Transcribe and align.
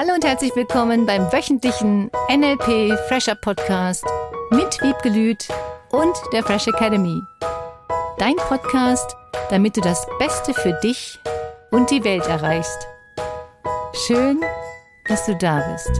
Hallo 0.00 0.14
und 0.14 0.24
herzlich 0.24 0.54
willkommen 0.54 1.06
beim 1.06 1.22
wöchentlichen 1.32 2.08
NLP 2.30 2.96
Fresher 3.08 3.34
Podcast 3.34 4.04
mit 4.52 4.80
Wiebgelüt 4.80 5.48
und 5.90 6.14
der 6.32 6.44
Fresh 6.44 6.68
Academy. 6.68 7.20
Dein 8.16 8.36
Podcast, 8.36 9.16
damit 9.50 9.76
du 9.76 9.80
das 9.80 10.06
Beste 10.20 10.54
für 10.54 10.78
dich 10.84 11.18
und 11.72 11.90
die 11.90 12.04
Welt 12.04 12.24
erreichst. 12.28 12.78
Schön, 14.06 14.40
dass 15.08 15.26
du 15.26 15.34
da 15.34 15.68
bist. 15.72 15.90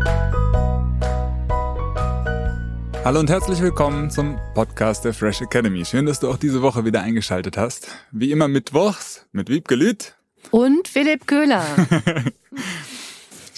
Hallo 3.04 3.18
und 3.18 3.30
herzlich 3.30 3.60
willkommen 3.60 4.12
zum 4.12 4.38
Podcast 4.54 5.04
der 5.06 5.12
Fresh 5.12 5.40
Academy. 5.40 5.84
Schön, 5.84 6.06
dass 6.06 6.20
du 6.20 6.30
auch 6.30 6.36
diese 6.36 6.62
Woche 6.62 6.84
wieder 6.84 7.02
eingeschaltet 7.02 7.56
hast. 7.56 7.88
Wie 8.12 8.30
immer 8.30 8.46
mittwochs 8.46 9.26
mit 9.32 9.48
Wiebgelüt 9.48 10.14
und 10.52 10.86
Philipp 10.86 11.26
Köhler. 11.26 11.64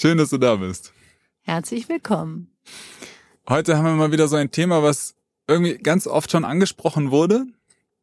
Schön, 0.00 0.16
dass 0.16 0.30
du 0.30 0.38
da 0.38 0.56
bist. 0.56 0.94
Herzlich 1.42 1.90
willkommen. 1.90 2.50
Heute 3.46 3.76
haben 3.76 3.84
wir 3.84 3.92
mal 3.92 4.12
wieder 4.12 4.28
so 4.28 4.36
ein 4.36 4.50
Thema, 4.50 4.82
was 4.82 5.14
irgendwie 5.46 5.76
ganz 5.76 6.06
oft 6.06 6.30
schon 6.30 6.46
angesprochen 6.46 7.10
wurde, 7.10 7.44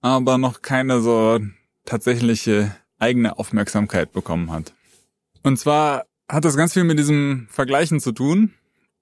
aber 0.02 0.38
noch 0.38 0.62
keine 0.62 1.02
so 1.02 1.40
tatsächliche 1.86 2.76
eigene 3.00 3.40
Aufmerksamkeit 3.40 4.14
bekommen 4.14 4.52
hat. 4.52 4.76
Und 5.42 5.58
zwar 5.58 6.06
hat 6.30 6.46
das 6.46 6.56
ganz 6.56 6.74
viel 6.74 6.84
mit 6.84 7.00
diesem 7.00 7.48
Vergleichen 7.50 8.00
zu 8.00 8.12
tun 8.12 8.54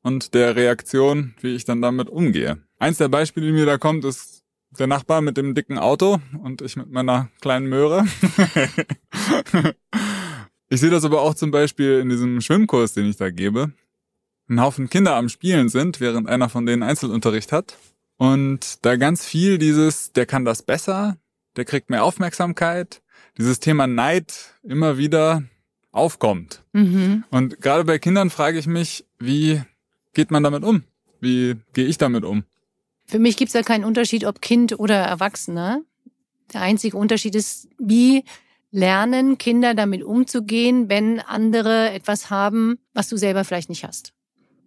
und 0.02 0.34
der 0.34 0.56
Reaktion, 0.56 1.34
wie 1.42 1.54
ich 1.54 1.66
dann 1.66 1.82
damit 1.82 2.08
umgehe. 2.10 2.60
Eins 2.80 2.98
der 2.98 3.10
Beispiele, 3.10 3.48
die 3.48 3.52
mir 3.52 3.66
da 3.66 3.78
kommt, 3.78 4.06
ist 4.06 4.46
der 4.80 4.88
Nachbar 4.88 5.20
mit 5.20 5.36
dem 5.36 5.54
dicken 5.54 5.78
Auto 5.78 6.22
und 6.42 6.62
ich 6.62 6.78
mit 6.78 6.90
meiner 6.90 7.30
kleinen 7.42 7.68
Möhre. 7.68 8.06
Ich 10.76 10.82
sehe 10.82 10.90
das 10.90 11.06
aber 11.06 11.22
auch 11.22 11.36
zum 11.36 11.52
Beispiel 11.52 12.00
in 12.00 12.10
diesem 12.10 12.42
Schwimmkurs, 12.42 12.92
den 12.92 13.06
ich 13.10 13.16
da 13.16 13.30
gebe. 13.30 13.72
Ein 14.50 14.60
Haufen 14.60 14.90
Kinder 14.90 15.16
am 15.16 15.30
Spielen 15.30 15.70
sind, 15.70 16.02
während 16.02 16.28
einer 16.28 16.50
von 16.50 16.66
denen 16.66 16.84
Einzelunterricht 16.84 17.54
hat. 17.54 17.78
Und 18.18 18.86
da 18.86 18.98
ganz 18.98 19.26
viel 19.26 19.58
dieses, 19.58 20.12
der 20.12 20.26
kann 20.26 20.44
das 20.44 20.64
besser, 20.64 21.16
der 21.56 21.64
kriegt 21.64 21.90
mehr 21.90 22.04
Aufmerksamkeit, 22.04 23.02
dieses 23.38 23.62
Thema 23.62 23.88
Neid 23.88 24.54
immer 24.64 24.98
wieder 24.98 25.44
aufkommt. 25.94 26.62
Mhm. 26.74 27.24
Und 27.32 27.62
gerade 27.62 27.86
bei 27.86 27.98
Kindern 27.98 28.30
frage 28.30 28.60
ich 28.60 28.68
mich, 28.68 29.06
wie 29.18 29.62
geht 30.14 30.30
man 30.30 30.44
damit 30.44 30.66
um? 30.66 30.84
Wie 31.22 31.56
gehe 31.72 31.86
ich 31.86 31.98
damit 31.98 32.26
um? 32.26 32.44
Für 33.06 33.20
mich 33.20 33.38
gibt 33.38 33.48
es 33.48 33.54
ja 33.54 33.64
keinen 33.64 33.86
Unterschied, 33.86 34.26
ob 34.26 34.42
Kind 34.42 34.78
oder 34.78 34.98
Erwachsener. 34.98 35.84
Der 36.54 36.60
einzige 36.60 36.98
Unterschied 36.98 37.34
ist, 37.34 37.70
wie 37.80 38.26
lernen 38.76 39.38
Kinder 39.38 39.74
damit 39.74 40.04
umzugehen, 40.04 40.90
wenn 40.90 41.22
andere 41.22 41.92
etwas 41.92 42.30
haben, 42.30 42.78
was 42.94 43.08
du 43.08 43.16
selber 43.16 43.46
vielleicht 43.46 43.70
nicht 43.70 43.86
hast. 43.86 44.12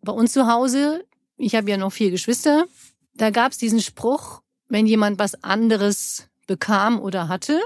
Bei 0.01 0.13
uns 0.13 0.33
zu 0.33 0.51
Hause, 0.51 1.05
ich 1.37 1.55
habe 1.55 1.71
ja 1.71 1.77
noch 1.77 1.93
vier 1.93 2.11
Geschwister, 2.11 2.67
da 3.15 3.29
gab 3.29 3.53
es 3.53 3.59
diesen 3.59 3.83
Spruch, 3.83 4.41
wenn 4.69 4.87
jemand 4.87 5.19
was 5.19 5.45
anderes 5.45 6.29
bekam 6.47 6.99
oder 7.01 7.29
hatte, 7.29 7.61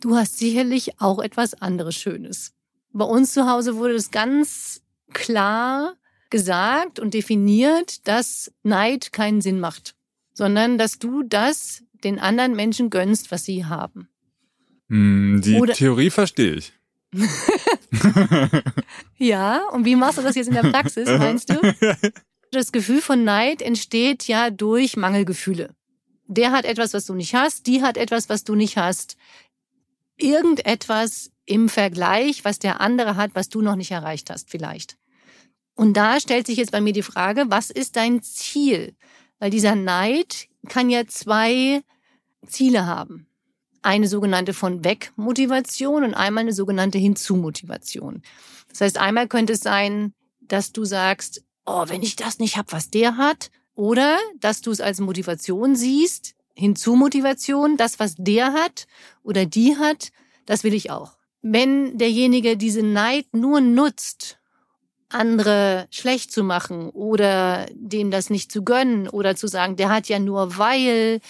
du 0.00 0.16
hast 0.16 0.36
sicherlich 0.36 1.00
auch 1.00 1.18
etwas 1.18 1.54
anderes 1.54 1.94
Schönes. 1.94 2.52
Bei 2.92 3.06
uns 3.06 3.32
zu 3.32 3.48
Hause 3.48 3.76
wurde 3.76 3.94
es 3.94 4.10
ganz 4.10 4.82
klar 5.14 5.94
gesagt 6.28 6.98
und 6.98 7.14
definiert, 7.14 8.06
dass 8.06 8.52
Neid 8.64 9.12
keinen 9.12 9.40
Sinn 9.40 9.60
macht, 9.60 9.94
sondern 10.34 10.76
dass 10.76 10.98
du 10.98 11.22
das 11.22 11.82
den 12.04 12.18
anderen 12.18 12.54
Menschen 12.54 12.90
gönnst, 12.90 13.30
was 13.30 13.44
sie 13.46 13.64
haben. 13.64 14.10
Hm, 14.88 15.40
die 15.42 15.56
Oder 15.56 15.74
Theorie 15.74 16.10
verstehe 16.10 16.54
ich. 16.54 16.72
ja, 19.18 19.62
und 19.68 19.84
wie 19.84 19.96
machst 19.96 20.18
du 20.18 20.22
das 20.22 20.34
jetzt 20.34 20.48
in 20.48 20.54
der 20.54 20.62
Praxis, 20.62 21.08
meinst 21.08 21.50
du? 21.50 21.54
Das 22.50 22.70
Gefühl 22.70 23.00
von 23.00 23.24
Neid 23.24 23.62
entsteht 23.62 24.28
ja 24.28 24.48
durch 24.48 24.96
Mangelgefühle. 24.96 25.74
Der 26.28 26.52
hat 26.52 26.64
etwas, 26.64 26.94
was 26.94 27.04
du 27.04 27.14
nicht 27.14 27.34
hast, 27.34 27.66
die 27.66 27.82
hat 27.82 27.96
etwas, 27.96 28.28
was 28.28 28.44
du 28.44 28.54
nicht 28.54 28.76
hast. 28.76 29.16
Irgendetwas 30.16 31.32
im 31.46 31.68
Vergleich, 31.68 32.44
was 32.44 32.60
der 32.60 32.80
andere 32.80 33.16
hat, 33.16 33.32
was 33.34 33.48
du 33.48 33.60
noch 33.60 33.74
nicht 33.74 33.90
erreicht 33.90 34.30
hast, 34.30 34.50
vielleicht. 34.50 34.96
Und 35.74 35.96
da 35.96 36.20
stellt 36.20 36.46
sich 36.46 36.58
jetzt 36.58 36.70
bei 36.70 36.80
mir 36.80 36.92
die 36.92 37.02
Frage, 37.02 37.46
was 37.48 37.70
ist 37.70 37.96
dein 37.96 38.22
Ziel? 38.22 38.94
Weil 39.40 39.50
dieser 39.50 39.74
Neid 39.74 40.46
kann 40.68 40.90
ja 40.90 41.08
zwei 41.08 41.82
Ziele 42.46 42.86
haben 42.86 43.26
eine 43.84 44.08
sogenannte 44.08 44.54
von 44.54 44.84
weg 44.84 45.12
Motivation 45.16 46.04
und 46.04 46.14
einmal 46.14 46.42
eine 46.42 46.52
sogenannte 46.52 46.98
hinzu 46.98 47.36
Motivation. 47.36 48.22
Das 48.68 48.80
heißt, 48.80 48.98
einmal 48.98 49.28
könnte 49.28 49.52
es 49.52 49.60
sein, 49.60 50.14
dass 50.40 50.72
du 50.72 50.84
sagst, 50.84 51.44
oh, 51.66 51.84
wenn 51.88 52.02
ich 52.02 52.16
das 52.16 52.38
nicht 52.38 52.56
hab, 52.56 52.72
was 52.72 52.90
der 52.90 53.16
hat, 53.16 53.50
oder 53.74 54.18
dass 54.40 54.60
du 54.60 54.70
es 54.70 54.80
als 54.80 55.00
Motivation 55.00 55.76
siehst, 55.76 56.34
hinzu 56.54 56.94
Motivation, 56.94 57.76
das, 57.76 57.98
was 57.98 58.14
der 58.16 58.52
hat 58.52 58.86
oder 59.22 59.46
die 59.46 59.76
hat, 59.76 60.10
das 60.46 60.64
will 60.64 60.74
ich 60.74 60.90
auch. 60.90 61.16
Wenn 61.42 61.98
derjenige 61.98 62.56
diese 62.56 62.82
Neid 62.82 63.26
nur 63.32 63.60
nutzt, 63.60 64.38
andere 65.08 65.86
schlecht 65.90 66.32
zu 66.32 66.42
machen 66.42 66.90
oder 66.90 67.66
dem 67.72 68.10
das 68.10 68.30
nicht 68.30 68.50
zu 68.50 68.64
gönnen 68.64 69.08
oder 69.08 69.36
zu 69.36 69.46
sagen, 69.46 69.76
der 69.76 69.90
hat 69.90 70.08
ja 70.08 70.18
nur 70.18 70.56
weil, 70.56 71.20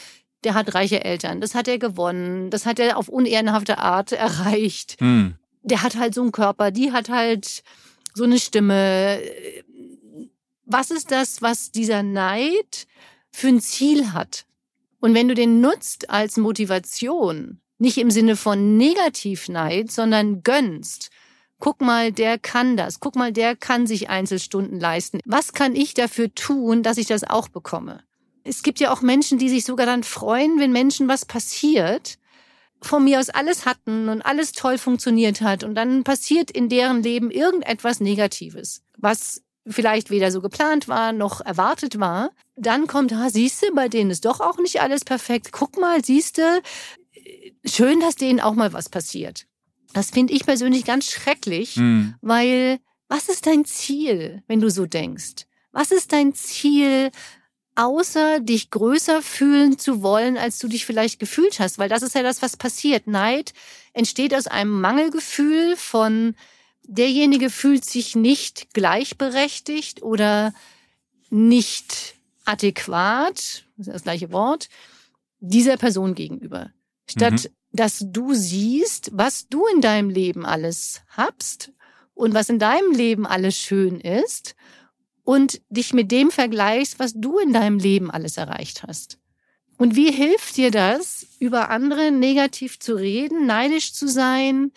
der 0.44 0.54
hat 0.54 0.74
reiche 0.74 1.04
Eltern, 1.04 1.40
das 1.40 1.54
hat 1.54 1.68
er 1.68 1.78
gewonnen, 1.78 2.50
das 2.50 2.66
hat 2.66 2.78
er 2.78 2.96
auf 2.96 3.08
unehrenhafte 3.08 3.78
Art 3.78 4.12
erreicht. 4.12 4.96
Hm. 5.00 5.34
Der 5.62 5.82
hat 5.82 5.96
halt 5.96 6.14
so 6.14 6.22
einen 6.22 6.32
Körper, 6.32 6.70
die 6.70 6.92
hat 6.92 7.08
halt 7.08 7.62
so 8.12 8.24
eine 8.24 8.38
Stimme. 8.38 9.20
Was 10.66 10.90
ist 10.90 11.10
das, 11.10 11.42
was 11.42 11.72
dieser 11.72 12.02
Neid 12.02 12.86
für 13.30 13.48
ein 13.48 13.60
Ziel 13.60 14.12
hat? 14.12 14.44
Und 15.00 15.14
wenn 15.14 15.28
du 15.28 15.34
den 15.34 15.60
nutzt 15.60 16.10
als 16.10 16.36
Motivation, 16.36 17.60
nicht 17.78 17.98
im 17.98 18.10
Sinne 18.10 18.36
von 18.36 18.76
Negativneid, 18.76 19.90
sondern 19.90 20.42
gönnst, 20.42 21.10
guck 21.58 21.80
mal, 21.80 22.12
der 22.12 22.38
kann 22.38 22.76
das, 22.76 23.00
guck 23.00 23.16
mal, 23.16 23.32
der 23.32 23.56
kann 23.56 23.86
sich 23.86 24.08
Einzelstunden 24.08 24.80
leisten. 24.80 25.20
Was 25.24 25.52
kann 25.52 25.74
ich 25.74 25.94
dafür 25.94 26.34
tun, 26.34 26.82
dass 26.82 26.98
ich 26.98 27.06
das 27.06 27.24
auch 27.24 27.48
bekomme? 27.48 28.02
Es 28.44 28.62
gibt 28.62 28.78
ja 28.78 28.92
auch 28.92 29.02
Menschen, 29.02 29.38
die 29.38 29.48
sich 29.48 29.64
sogar 29.64 29.86
dann 29.86 30.04
freuen, 30.04 30.58
wenn 30.60 30.72
Menschen 30.72 31.08
was 31.08 31.24
passiert, 31.24 32.18
von 32.82 33.04
mir 33.04 33.18
aus 33.18 33.30
alles 33.30 33.64
hatten 33.64 34.08
und 34.10 34.22
alles 34.22 34.52
toll 34.52 34.76
funktioniert 34.78 35.40
hat 35.40 35.64
und 35.64 35.74
dann 35.74 36.04
passiert 36.04 36.50
in 36.50 36.68
deren 36.68 37.02
Leben 37.02 37.30
irgendetwas 37.30 38.00
Negatives, 38.00 38.82
was 38.98 39.42
vielleicht 39.66 40.10
weder 40.10 40.30
so 40.30 40.42
geplant 40.42 40.88
war 40.88 41.12
noch 41.12 41.40
erwartet 41.40 41.98
war. 41.98 42.30
Dann 42.56 42.86
kommt, 42.86 43.12
ah, 43.14 43.30
siehst 43.30 43.62
du, 43.62 43.74
bei 43.74 43.88
denen 43.88 44.10
ist 44.10 44.26
doch 44.26 44.40
auch 44.40 44.58
nicht 44.58 44.82
alles 44.82 45.04
perfekt. 45.04 45.52
Guck 45.52 45.78
mal, 45.78 46.04
siehst 46.04 46.36
du, 46.36 46.62
schön, 47.64 48.00
dass 48.00 48.16
denen 48.16 48.40
auch 48.40 48.54
mal 48.54 48.74
was 48.74 48.90
passiert. 48.90 49.46
Das 49.94 50.10
finde 50.10 50.34
ich 50.34 50.44
persönlich 50.44 50.84
ganz 50.84 51.10
schrecklich, 51.10 51.76
mhm. 51.76 52.14
weil 52.20 52.78
was 53.08 53.28
ist 53.28 53.46
dein 53.46 53.64
Ziel, 53.64 54.42
wenn 54.46 54.60
du 54.60 54.70
so 54.70 54.86
denkst? 54.86 55.46
Was 55.72 55.90
ist 55.90 56.12
dein 56.12 56.34
Ziel, 56.34 57.10
außer 57.76 58.40
dich 58.40 58.70
größer 58.70 59.22
fühlen 59.22 59.78
zu 59.78 60.02
wollen, 60.02 60.36
als 60.36 60.58
du 60.58 60.68
dich 60.68 60.86
vielleicht 60.86 61.18
gefühlt 61.18 61.58
hast, 61.58 61.78
weil 61.78 61.88
das 61.88 62.02
ist 62.02 62.14
ja 62.14 62.22
das, 62.22 62.42
was 62.42 62.56
passiert. 62.56 63.06
Neid 63.06 63.52
entsteht 63.92 64.34
aus 64.34 64.46
einem 64.46 64.80
Mangelgefühl 64.80 65.76
von 65.76 66.34
derjenige 66.86 67.50
fühlt 67.50 67.84
sich 67.84 68.14
nicht 68.14 68.72
gleichberechtigt 68.74 70.02
oder 70.02 70.54
nicht 71.30 72.14
adäquat, 72.44 73.64
das 73.76 73.86
ist 73.86 73.94
das 73.94 74.02
gleiche 74.02 74.32
Wort, 74.32 74.68
dieser 75.40 75.76
Person 75.76 76.14
gegenüber. 76.14 76.70
Statt 77.08 77.44
mhm. 77.44 77.48
dass 77.72 78.04
du 78.06 78.34
siehst, 78.34 79.10
was 79.12 79.48
du 79.48 79.66
in 79.66 79.80
deinem 79.80 80.10
Leben 80.10 80.46
alles 80.46 81.02
habst 81.08 81.72
und 82.14 82.34
was 82.34 82.48
in 82.48 82.58
deinem 82.58 82.92
Leben 82.92 83.26
alles 83.26 83.56
schön 83.56 84.00
ist 84.00 84.54
und 85.24 85.60
dich 85.70 85.92
mit 85.92 86.12
dem 86.12 86.30
vergleichst, 86.30 86.98
was 86.98 87.14
du 87.14 87.38
in 87.38 87.52
deinem 87.52 87.78
Leben 87.78 88.10
alles 88.10 88.36
erreicht 88.36 88.82
hast. 88.86 89.18
Und 89.76 89.96
wie 89.96 90.12
hilft 90.12 90.56
dir 90.56 90.70
das, 90.70 91.26
über 91.40 91.70
andere 91.70 92.12
negativ 92.12 92.78
zu 92.78 92.94
reden, 92.94 93.46
neidisch 93.46 93.92
zu 93.92 94.06
sein? 94.06 94.70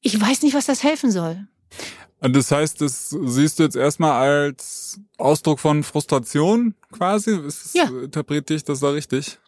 Ich 0.00 0.20
weiß 0.20 0.42
nicht, 0.42 0.54
was 0.54 0.66
das 0.66 0.82
helfen 0.82 1.10
soll. 1.10 1.46
Und 2.20 2.36
das 2.36 2.50
heißt, 2.50 2.80
das 2.80 3.10
siehst 3.10 3.58
du 3.58 3.64
jetzt 3.64 3.74
erstmal 3.74 4.12
als 4.12 5.00
Ausdruck 5.18 5.58
von 5.58 5.82
Frustration 5.82 6.74
quasi? 6.92 7.36
Ist, 7.36 7.74
ja. 7.74 7.84
Interpretiere 7.84 8.58
ich 8.58 8.64
das 8.64 8.80
da 8.80 8.90
richtig? 8.90 9.38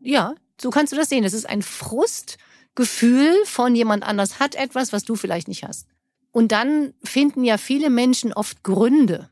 Ja, 0.00 0.34
so 0.60 0.70
kannst 0.70 0.92
du 0.92 0.96
das 0.96 1.08
sehen. 1.08 1.24
Es 1.24 1.34
ist 1.34 1.48
ein 1.48 1.62
Frustgefühl 1.62 3.34
von 3.44 3.74
jemand 3.74 4.04
anders 4.04 4.38
hat 4.38 4.54
etwas, 4.54 4.92
was 4.92 5.04
du 5.04 5.14
vielleicht 5.14 5.48
nicht 5.48 5.64
hast. 5.64 5.88
Und 6.30 6.52
dann 6.52 6.94
finden 7.04 7.44
ja 7.44 7.58
viele 7.58 7.90
Menschen 7.90 8.32
oft 8.32 8.62
Gründe, 8.62 9.28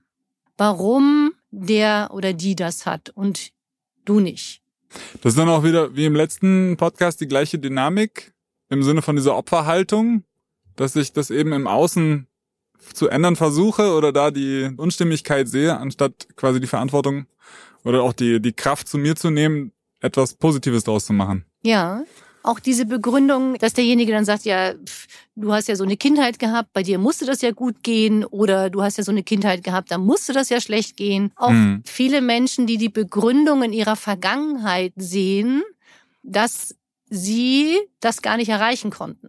warum 0.60 1.32
der 1.50 2.10
oder 2.12 2.34
die 2.34 2.54
das 2.54 2.84
hat 2.84 3.08
und 3.08 3.50
du 4.04 4.20
nicht. 4.20 4.60
Das 5.22 5.32
ist 5.32 5.38
dann 5.38 5.48
auch 5.48 5.64
wieder 5.64 5.96
wie 5.96 6.04
im 6.04 6.14
letzten 6.14 6.76
Podcast 6.76 7.20
die 7.22 7.28
gleiche 7.28 7.58
Dynamik 7.58 8.34
im 8.68 8.82
Sinne 8.82 9.00
von 9.00 9.16
dieser 9.16 9.36
Opferhaltung, 9.36 10.22
dass 10.76 10.92
sich 10.92 11.14
das 11.14 11.30
eben 11.30 11.54
im 11.54 11.66
Außen 11.66 12.26
zu 12.92 13.08
ändern 13.08 13.36
versuche 13.36 13.94
oder 13.94 14.12
da 14.12 14.30
die 14.30 14.70
Unstimmigkeit 14.76 15.48
sehe, 15.48 15.78
anstatt 15.78 16.28
quasi 16.36 16.60
die 16.60 16.66
Verantwortung 16.66 17.26
oder 17.84 18.02
auch 18.02 18.12
die, 18.12 18.40
die 18.40 18.52
Kraft 18.52 18.86
zu 18.86 18.98
mir 18.98 19.16
zu 19.16 19.30
nehmen, 19.30 19.72
etwas 20.00 20.34
Positives 20.34 20.84
daraus 20.84 21.06
zu 21.06 21.14
machen. 21.14 21.46
Ja. 21.62 22.04
Auch 22.42 22.58
diese 22.58 22.86
Begründung, 22.86 23.54
dass 23.58 23.74
derjenige 23.74 24.12
dann 24.12 24.24
sagt, 24.24 24.44
ja, 24.44 24.74
pff, 24.74 25.06
du 25.36 25.52
hast 25.52 25.68
ja 25.68 25.76
so 25.76 25.84
eine 25.84 25.96
Kindheit 25.96 26.38
gehabt, 26.38 26.72
bei 26.72 26.82
dir 26.82 26.98
musste 26.98 27.26
das 27.26 27.42
ja 27.42 27.50
gut 27.50 27.82
gehen 27.82 28.24
oder 28.24 28.70
du 28.70 28.82
hast 28.82 28.98
ja 28.98 29.04
so 29.04 29.12
eine 29.12 29.22
Kindheit 29.22 29.62
gehabt, 29.62 29.90
da 29.90 29.98
musste 29.98 30.32
das 30.32 30.48
ja 30.48 30.60
schlecht 30.60 30.96
gehen. 30.96 31.32
Auch 31.36 31.50
mhm. 31.50 31.82
viele 31.84 32.22
Menschen, 32.22 32.66
die 32.66 32.78
die 32.78 32.88
Begründung 32.88 33.62
in 33.62 33.72
ihrer 33.72 33.96
Vergangenheit 33.96 34.92
sehen, 34.96 35.62
dass 36.22 36.76
sie 37.08 37.78
das 38.00 38.22
gar 38.22 38.36
nicht 38.36 38.48
erreichen 38.48 38.90
konnten. 38.90 39.28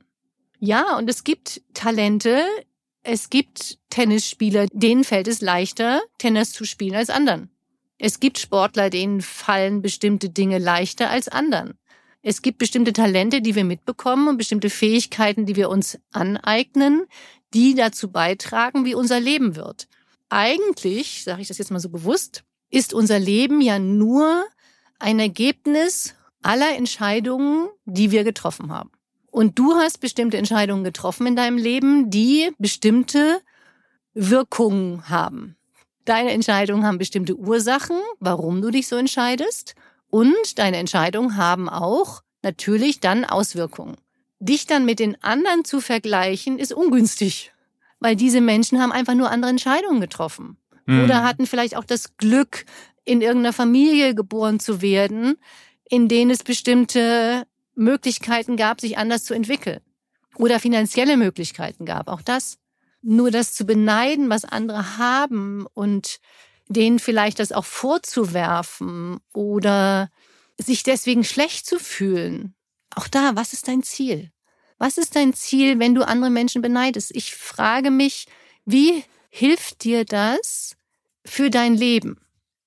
Ja, 0.60 0.98
und 0.98 1.10
es 1.10 1.24
gibt 1.24 1.62
Talente, 1.74 2.46
es 3.04 3.30
gibt 3.30 3.80
Tennisspieler, 3.90 4.68
denen 4.72 5.04
fällt 5.04 5.28
es 5.28 5.42
leichter, 5.42 6.02
Tennis 6.18 6.52
zu 6.52 6.66
spielen 6.66 6.96
als 6.96 7.10
anderen. 7.10 7.50
Es 7.98 8.20
gibt 8.20 8.40
Sportler, 8.40 8.90
denen 8.90 9.22
fallen 9.22 9.82
bestimmte 9.82 10.30
Dinge 10.30 10.58
leichter 10.58 11.10
als 11.10 11.28
anderen. 11.28 11.76
Es 12.24 12.42
gibt 12.42 12.60
bestimmte 12.60 12.94
Talente, 12.94 13.42
die 13.42 13.56
wir 13.56 13.64
mitbekommen 13.64 14.28
und 14.28 14.38
bestimmte 14.38 14.70
Fähigkeiten, 14.70 15.46
die 15.46 15.56
wir 15.56 15.70
uns 15.70 15.98
aneignen, 16.12 17.06
die 17.54 17.74
dazu 17.74 18.12
beitragen, 18.12 18.86
wie 18.86 18.96
unser 18.96 19.20
Leben 19.20 19.56
wird. 19.56 19.88
Eigentlich, 20.30 21.24
sage 21.24 21.42
ich 21.42 21.48
das 21.48 21.58
jetzt 21.58 21.72
mal 21.72 21.80
so 21.80 21.90
bewusst, 21.90 22.44
ist 22.70 22.94
unser 22.94 23.20
Leben 23.20 23.60
ja 23.60 23.80
nur 23.80 24.46
ein 25.00 25.20
Ergebnis 25.20 26.16
aller 26.42 26.76
Entscheidungen, 26.76 27.70
die 27.86 28.12
wir 28.12 28.24
getroffen 28.24 28.72
haben. 28.72 28.92
Und 29.32 29.58
du 29.58 29.76
hast 29.76 30.00
bestimmte 30.00 30.38
Entscheidungen 30.38 30.84
getroffen 30.84 31.26
in 31.26 31.36
deinem 31.36 31.58
Leben, 31.58 32.10
die 32.10 32.52
bestimmte 32.60 33.42
Wirkungen 34.14 35.10
haben. 35.10 35.56
Deine 36.06 36.32
Entscheidungen 36.32 36.86
haben 36.86 36.98
bestimmte 36.98 37.36
Ursachen, 37.36 37.98
warum 38.20 38.62
du 38.62 38.72
dich 38.72 38.88
so 38.88 38.96
entscheidest. 38.96 39.76
Und 40.12 40.60
deine 40.60 40.78
Entscheidungen 40.78 41.38
haben 41.38 41.70
auch 41.70 42.22
natürlich 42.44 43.00
dann 43.00 43.26
Auswirkungen. 43.26 43.96
Dich 44.40 44.68
dann 44.68 44.86
mit 44.86 45.00
den 45.00 45.22
anderen 45.24 45.66
zu 45.66 45.82
vergleichen, 45.82 46.60
ist 46.60 46.74
ungünstig, 46.74 47.54
weil 48.00 48.16
diese 48.16 48.42
Menschen 48.42 48.82
haben 48.82 48.92
einfach 48.92 49.16
nur 49.16 49.32
andere 49.32 49.50
Entscheidungen 49.50 50.02
getroffen. 50.02 50.58
Mhm. 50.86 51.06
Oder 51.06 51.24
hatten 51.24 51.48
vielleicht 51.48 51.78
auch 51.78 51.86
das 51.86 52.18
Glück, 52.18 52.66
in 53.04 53.22
irgendeiner 53.22 53.54
Familie 53.54 54.14
geboren 54.14 54.60
zu 54.60 54.82
werden, 54.82 55.38
in 55.90 56.08
denen 56.08 56.30
es 56.30 56.44
bestimmte 56.44 57.48
Möglichkeiten 57.74 58.58
gab, 58.58 58.80
sich 58.80 58.98
anders 58.98 59.24
zu 59.24 59.34
entwickeln. 59.34 59.80
Oder 60.36 60.60
finanzielle 60.60 61.18
Möglichkeiten 61.18 61.86
gab, 61.86 62.08
auch 62.08 62.22
das. 62.22 62.58
Nur 63.02 63.32
das 63.32 63.54
zu 63.54 63.66
beneiden, 63.66 64.30
was 64.30 64.46
andere 64.46 64.98
haben 64.98 65.66
und 65.74 66.20
denen 66.74 67.00
vielleicht 67.00 67.40
das 67.40 67.52
auch 67.52 67.66
vorzuwerfen 67.66 69.20
oder 69.34 70.10
sich 70.58 70.84
deswegen 70.84 71.24
schlecht 71.24 71.66
zu 71.66 71.80
fühlen. 71.80 72.54
Auch 72.96 73.08
da, 73.08 73.32
was 73.36 73.54
ist 73.54 73.68
dein 73.68 73.84
Ziel? 73.84 74.32
Was 74.78 74.98
ist 74.98 75.16
dein 75.16 75.34
Ziel, 75.34 75.80
wenn 75.80 75.96
du 75.96 76.08
andere 76.08 76.30
Menschen 76.30 76.62
beneidest? 76.62 77.16
Ich 77.16 77.36
frage 77.36 77.92
mich, 77.92 78.26
wie 78.66 79.04
hilft 79.30 79.84
dir 79.84 80.06
das 80.06 80.76
für 81.26 81.50
dein 81.50 81.76
Leben? 81.76 82.20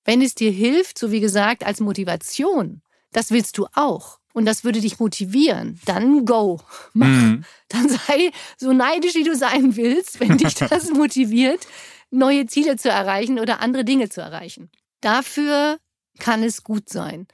Wenn 0.05 0.23
es 0.23 0.35
dir 0.35 0.51
hilft, 0.51 0.99
so 0.99 1.11
wie 1.11 1.21
gesagt, 1.21 1.65
als 1.65 1.81
Motivation, 1.81 2.83
das 3.13 3.31
willst 3.31 3.59
du 3.59 3.67
auch. 3.75 4.19
Und 4.33 4.47
das 4.47 4.65
würde 4.65 4.81
dich 4.81 4.99
motivieren. 4.99 5.81
Dann 5.85 6.25
go. 6.25 6.61
Mach. 6.93 7.07
Mhm. 7.07 7.45
Dann 7.69 7.89
sei 7.89 8.33
so 8.57 8.73
neidisch, 8.73 9.15
wie 9.15 9.23
du 9.23 9.37
sein 9.37 9.77
willst, 9.77 10.19
wenn 10.19 10.37
dich 10.37 10.55
das 10.55 10.91
motiviert, 10.91 11.67
neue 12.15 12.47
Ziele 12.47 12.77
zu 12.77 12.89
erreichen 12.89 13.39
oder 13.39 13.61
andere 13.61 13.85
Dinge 13.85 14.09
zu 14.09 14.21
erreichen. 14.21 14.71
Dafür 15.01 15.79
kann 16.19 16.43
es 16.43 16.63
gut 16.63 16.89
sein. 16.89 17.27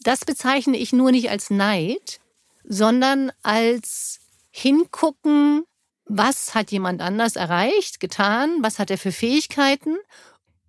Das 0.00 0.20
bezeichne 0.24 0.76
ich 0.76 0.92
nur 0.92 1.10
nicht 1.10 1.30
als 1.30 1.50
Neid, 1.50 2.20
sondern 2.64 3.32
als 3.42 4.20
hingucken, 4.50 5.64
was 6.04 6.54
hat 6.54 6.70
jemand 6.70 7.02
anders 7.02 7.36
erreicht, 7.36 7.98
getan, 7.98 8.58
was 8.60 8.78
hat 8.78 8.90
er 8.90 8.98
für 8.98 9.12
Fähigkeiten, 9.12 9.96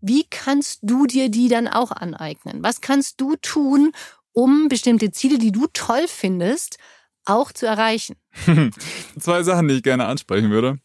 wie 0.02 0.25
kannst 0.30 0.80
du 0.84 1.06
dir 1.06 1.30
die 1.30 1.48
dann 1.48 1.68
auch 1.68 1.92
aneignen? 1.92 2.64
Was 2.64 2.81
kannst 2.81 3.19
du 3.22 3.36
tun, 3.36 3.92
um 4.31 4.68
bestimmte 4.68 5.12
Ziele, 5.12 5.38
die 5.38 5.52
du 5.52 5.68
toll 5.74 6.06
findest, 6.08 6.78
auch 7.25 7.52
zu 7.52 7.66
erreichen? 7.66 8.16
Zwei 9.19 9.44
Sachen, 9.44 9.68
die 9.68 9.75
ich 9.75 9.84
gerne 9.84 10.06
ansprechen 10.06 10.50
würde. 10.50 10.80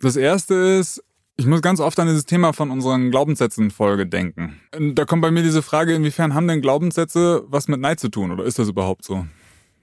Das 0.00 0.16
erste 0.16 0.54
ist, 0.54 1.02
ich 1.36 1.46
muss 1.46 1.62
ganz 1.62 1.80
oft 1.80 1.98
an 1.98 2.08
dieses 2.08 2.26
Thema 2.26 2.52
von 2.52 2.70
unseren 2.70 3.10
Glaubenssätzen-Folge 3.10 4.06
denken. 4.06 4.60
Da 4.94 5.04
kommt 5.04 5.22
bei 5.22 5.30
mir 5.30 5.42
diese 5.42 5.62
Frage, 5.62 5.94
inwiefern 5.94 6.34
haben 6.34 6.46
denn 6.46 6.60
Glaubenssätze 6.60 7.44
was 7.46 7.68
mit 7.68 7.80
Neid 7.80 8.00
zu 8.00 8.08
tun 8.08 8.30
oder 8.30 8.44
ist 8.44 8.58
das 8.58 8.68
überhaupt 8.68 9.04
so? 9.04 9.26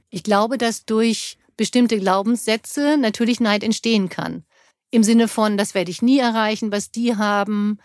Ich 0.09 0.23
glaube, 0.23 0.57
dass 0.57 0.85
durch 0.85 1.37
bestimmte 1.57 1.99
Glaubenssätze 1.99 2.97
natürlich 2.97 3.39
Neid 3.39 3.63
entstehen 3.63 4.09
kann. 4.09 4.43
Im 4.91 5.03
Sinne 5.03 5.27
von, 5.27 5.57
das 5.57 5.75
werde 5.75 5.91
ich 5.91 6.01
nie 6.01 6.19
erreichen, 6.19 6.71
was 6.71 6.91
die 6.91 7.15
haben. 7.15 7.77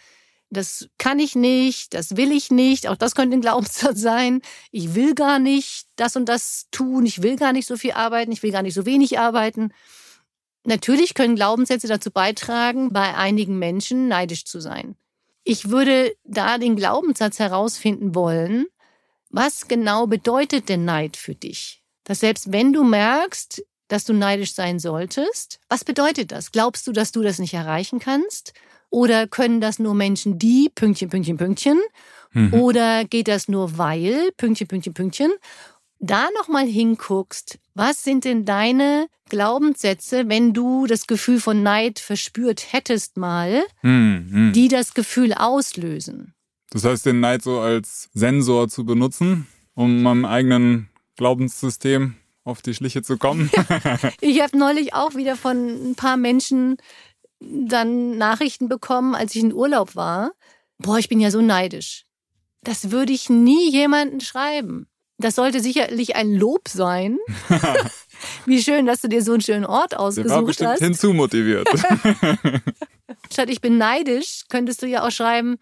Das 0.50 0.88
kann 0.98 1.18
ich 1.18 1.34
nicht, 1.34 1.92
das 1.92 2.16
will 2.16 2.32
ich 2.32 2.50
nicht. 2.50 2.88
Auch 2.88 2.96
das 2.96 3.14
könnte 3.14 3.36
ein 3.36 3.40
Glaubenssatz 3.42 4.00
sein. 4.00 4.40
Ich 4.70 4.94
will 4.94 5.14
gar 5.14 5.38
nicht 5.38 5.86
das 5.96 6.16
und 6.16 6.28
das 6.28 6.68
tun. 6.70 7.04
Ich 7.04 7.22
will 7.22 7.36
gar 7.36 7.52
nicht 7.52 7.66
so 7.66 7.76
viel 7.76 7.92
arbeiten. 7.92 8.32
Ich 8.32 8.42
will 8.42 8.52
gar 8.52 8.62
nicht 8.62 8.74
so 8.74 8.86
wenig 8.86 9.18
arbeiten. 9.18 9.72
Natürlich 10.64 11.14
können 11.14 11.36
Glaubenssätze 11.36 11.88
dazu 11.88 12.10
beitragen, 12.10 12.92
bei 12.92 13.14
einigen 13.14 13.58
Menschen 13.58 14.08
neidisch 14.08 14.44
zu 14.44 14.60
sein. 14.60 14.96
Ich 15.44 15.68
würde 15.68 16.14
da 16.24 16.56
den 16.56 16.74
Glaubenssatz 16.74 17.38
herausfinden 17.38 18.14
wollen, 18.14 18.66
was 19.28 19.68
genau 19.68 20.06
bedeutet 20.06 20.68
denn 20.68 20.84
Neid 20.84 21.16
für 21.16 21.34
dich? 21.34 21.82
Dass 22.04 22.20
selbst 22.20 22.52
wenn 22.52 22.72
du 22.72 22.82
merkst, 22.84 23.62
dass 23.88 24.04
du 24.04 24.14
neidisch 24.14 24.54
sein 24.54 24.78
solltest, 24.78 25.60
was 25.68 25.84
bedeutet 25.84 26.32
das? 26.32 26.52
Glaubst 26.52 26.86
du, 26.86 26.92
dass 26.92 27.12
du 27.12 27.22
das 27.22 27.38
nicht 27.38 27.52
erreichen 27.52 27.98
kannst? 27.98 28.54
Oder 28.90 29.26
können 29.26 29.60
das 29.60 29.78
nur 29.78 29.94
Menschen, 29.94 30.38
die 30.38 30.70
Pünktchen, 30.74 31.10
Pünktchen, 31.10 31.36
Pünktchen? 31.36 31.80
Mhm. 32.32 32.54
Oder 32.54 33.04
geht 33.04 33.28
das 33.28 33.48
nur 33.48 33.76
weil 33.76 34.30
Pünktchen, 34.36 34.68
Pünktchen, 34.68 34.94
Pünktchen? 34.94 35.32
Da 36.06 36.28
nochmal 36.38 36.66
hinguckst, 36.66 37.58
was 37.74 38.04
sind 38.04 38.24
denn 38.24 38.44
deine 38.44 39.08
Glaubenssätze, 39.28 40.28
wenn 40.28 40.52
du 40.52 40.86
das 40.86 41.06
Gefühl 41.06 41.40
von 41.40 41.62
Neid 41.62 41.98
verspürt 41.98 42.72
hättest 42.72 43.16
mal, 43.16 43.64
hm, 43.80 44.28
hm. 44.30 44.52
die 44.52 44.68
das 44.68 44.94
Gefühl 44.94 45.32
auslösen. 45.32 46.34
Das 46.70 46.84
heißt, 46.84 47.06
den 47.06 47.20
Neid 47.20 47.42
so 47.42 47.60
als 47.60 48.10
Sensor 48.14 48.68
zu 48.68 48.84
benutzen, 48.84 49.46
um 49.74 50.02
meinem 50.02 50.24
eigenen 50.24 50.88
Glaubenssystem 51.16 52.16
auf 52.44 52.62
die 52.62 52.74
Schliche 52.74 53.02
zu 53.02 53.16
kommen. 53.16 53.50
ich 54.20 54.42
habe 54.42 54.58
neulich 54.58 54.94
auch 54.94 55.14
wieder 55.14 55.36
von 55.36 55.90
ein 55.90 55.94
paar 55.94 56.16
Menschen 56.16 56.76
dann 57.40 58.18
Nachrichten 58.18 58.68
bekommen, 58.68 59.14
als 59.14 59.34
ich 59.34 59.42
in 59.42 59.52
Urlaub 59.52 59.96
war. 59.96 60.32
Boah, 60.78 60.98
ich 60.98 61.08
bin 61.08 61.20
ja 61.20 61.30
so 61.30 61.40
neidisch. 61.40 62.04
Das 62.62 62.90
würde 62.90 63.12
ich 63.12 63.30
nie 63.30 63.70
jemanden 63.70 64.20
schreiben. 64.20 64.86
Das 65.18 65.36
sollte 65.36 65.60
sicherlich 65.60 66.16
ein 66.16 66.34
Lob 66.34 66.68
sein. 66.68 67.18
Wie 68.46 68.62
schön, 68.62 68.86
dass 68.86 69.00
du 69.00 69.08
dir 69.08 69.22
so 69.22 69.32
einen 69.32 69.42
schönen 69.42 69.64
Ort 69.64 69.96
ausgesucht 69.96 70.30
hast. 70.30 70.36
war 70.36 70.44
bestimmt 70.44 70.70
hast. 70.70 70.80
hinzumotiviert. 70.80 71.68
Statt 73.32 73.48
ich 73.48 73.60
bin 73.60 73.78
neidisch, 73.78 74.42
könntest 74.48 74.82
du 74.82 74.86
ja 74.86 75.06
auch 75.06 75.10
schreiben, 75.10 75.56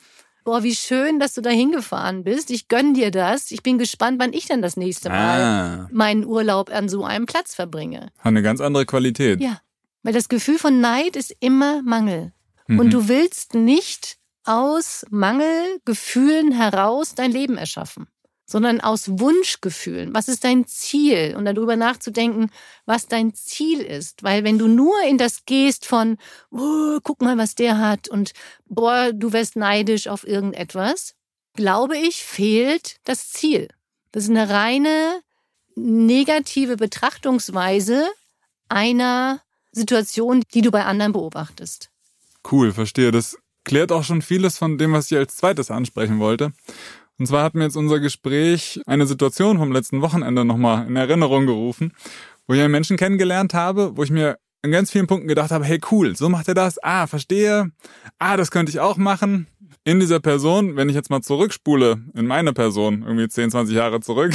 boah, 0.44 0.62
wie 0.62 0.74
schön, 0.74 1.20
dass 1.20 1.34
du 1.34 1.40
da 1.40 1.50
hingefahren 1.50 2.24
bist. 2.24 2.50
Ich 2.50 2.68
gönn 2.68 2.94
dir 2.94 3.10
das. 3.10 3.50
Ich 3.50 3.62
bin 3.62 3.78
gespannt, 3.78 4.20
wann 4.20 4.32
ich 4.32 4.46
dann 4.46 4.62
das 4.62 4.76
nächste 4.76 5.10
Mal 5.10 5.40
ah. 5.40 5.88
meinen 5.92 6.24
Urlaub 6.24 6.70
an 6.70 6.88
so 6.88 7.04
einem 7.04 7.26
Platz 7.26 7.54
verbringe. 7.54 8.10
Hat 8.18 8.26
eine 8.26 8.42
ganz 8.42 8.60
andere 8.60 8.86
Qualität. 8.86 9.40
Ja, 9.40 9.60
weil 10.02 10.12
das 10.12 10.28
Gefühl 10.28 10.58
von 10.58 10.80
Neid 10.80 11.14
ist 11.14 11.34
immer 11.40 11.82
Mangel. 11.82 12.32
Mhm. 12.68 12.80
Und 12.80 12.90
du 12.92 13.08
willst 13.08 13.54
nicht 13.54 14.16
aus 14.44 15.04
Mangelgefühlen 15.10 16.52
heraus 16.52 17.14
dein 17.14 17.30
Leben 17.30 17.56
erschaffen 17.56 18.08
sondern 18.44 18.80
aus 18.80 19.08
Wunschgefühlen. 19.08 20.14
Was 20.14 20.28
ist 20.28 20.44
dein 20.44 20.66
Ziel? 20.66 21.34
Und 21.36 21.44
darüber 21.44 21.76
nachzudenken, 21.76 22.50
was 22.84 23.06
dein 23.06 23.34
Ziel 23.34 23.80
ist. 23.80 24.22
Weil 24.22 24.44
wenn 24.44 24.58
du 24.58 24.68
nur 24.68 24.94
in 25.08 25.18
das 25.18 25.44
gehst 25.44 25.86
von, 25.86 26.18
oh, 26.50 26.98
guck 27.02 27.22
mal, 27.22 27.38
was 27.38 27.54
der 27.54 27.78
hat 27.78 28.08
und 28.08 28.32
boah, 28.66 29.12
du 29.12 29.32
wärst 29.32 29.56
neidisch 29.56 30.08
auf 30.08 30.26
irgendetwas, 30.26 31.14
glaube 31.54 31.96
ich, 31.96 32.24
fehlt 32.24 32.96
das 33.04 33.30
Ziel. 33.30 33.68
Das 34.10 34.24
ist 34.24 34.30
eine 34.30 34.50
reine 34.50 35.20
negative 35.74 36.76
Betrachtungsweise 36.76 38.06
einer 38.68 39.40
Situation, 39.72 40.42
die 40.52 40.60
du 40.60 40.70
bei 40.70 40.84
anderen 40.84 41.12
beobachtest. 41.12 41.90
Cool, 42.50 42.72
verstehe. 42.72 43.10
Das 43.10 43.38
klärt 43.64 43.92
auch 43.92 44.04
schon 44.04 44.22
vieles 44.22 44.58
von 44.58 44.78
dem, 44.78 44.92
was 44.92 45.10
ich 45.10 45.16
als 45.16 45.36
zweites 45.36 45.70
ansprechen 45.70 46.18
wollte. 46.18 46.52
Und 47.18 47.26
zwar 47.26 47.44
hat 47.44 47.54
mir 47.54 47.64
jetzt 47.64 47.76
unser 47.76 48.00
Gespräch 48.00 48.80
eine 48.86 49.06
Situation 49.06 49.58
vom 49.58 49.72
letzten 49.72 50.02
Wochenende 50.02 50.44
nochmal 50.44 50.86
in 50.86 50.96
Erinnerung 50.96 51.46
gerufen, 51.46 51.92
wo 52.46 52.54
ich 52.54 52.60
einen 52.60 52.72
Menschen 52.72 52.96
kennengelernt 52.96 53.54
habe, 53.54 53.96
wo 53.96 54.02
ich 54.02 54.10
mir 54.10 54.38
in 54.62 54.70
ganz 54.70 54.90
vielen 54.90 55.06
Punkten 55.06 55.28
gedacht 55.28 55.50
habe, 55.50 55.64
hey 55.64 55.80
cool, 55.90 56.16
so 56.16 56.28
macht 56.28 56.48
er 56.48 56.54
das, 56.54 56.82
ah, 56.82 57.06
verstehe, 57.06 57.70
ah, 58.18 58.36
das 58.36 58.50
könnte 58.50 58.70
ich 58.70 58.80
auch 58.80 58.96
machen. 58.96 59.46
In 59.84 59.98
dieser 59.98 60.20
Person, 60.20 60.76
wenn 60.76 60.88
ich 60.88 60.94
jetzt 60.94 61.10
mal 61.10 61.22
zurückspule, 61.22 62.00
in 62.14 62.26
meine 62.26 62.52
Person, 62.52 63.02
irgendwie 63.02 63.26
10, 63.26 63.50
20 63.50 63.74
Jahre 63.74 64.00
zurück, 64.00 64.32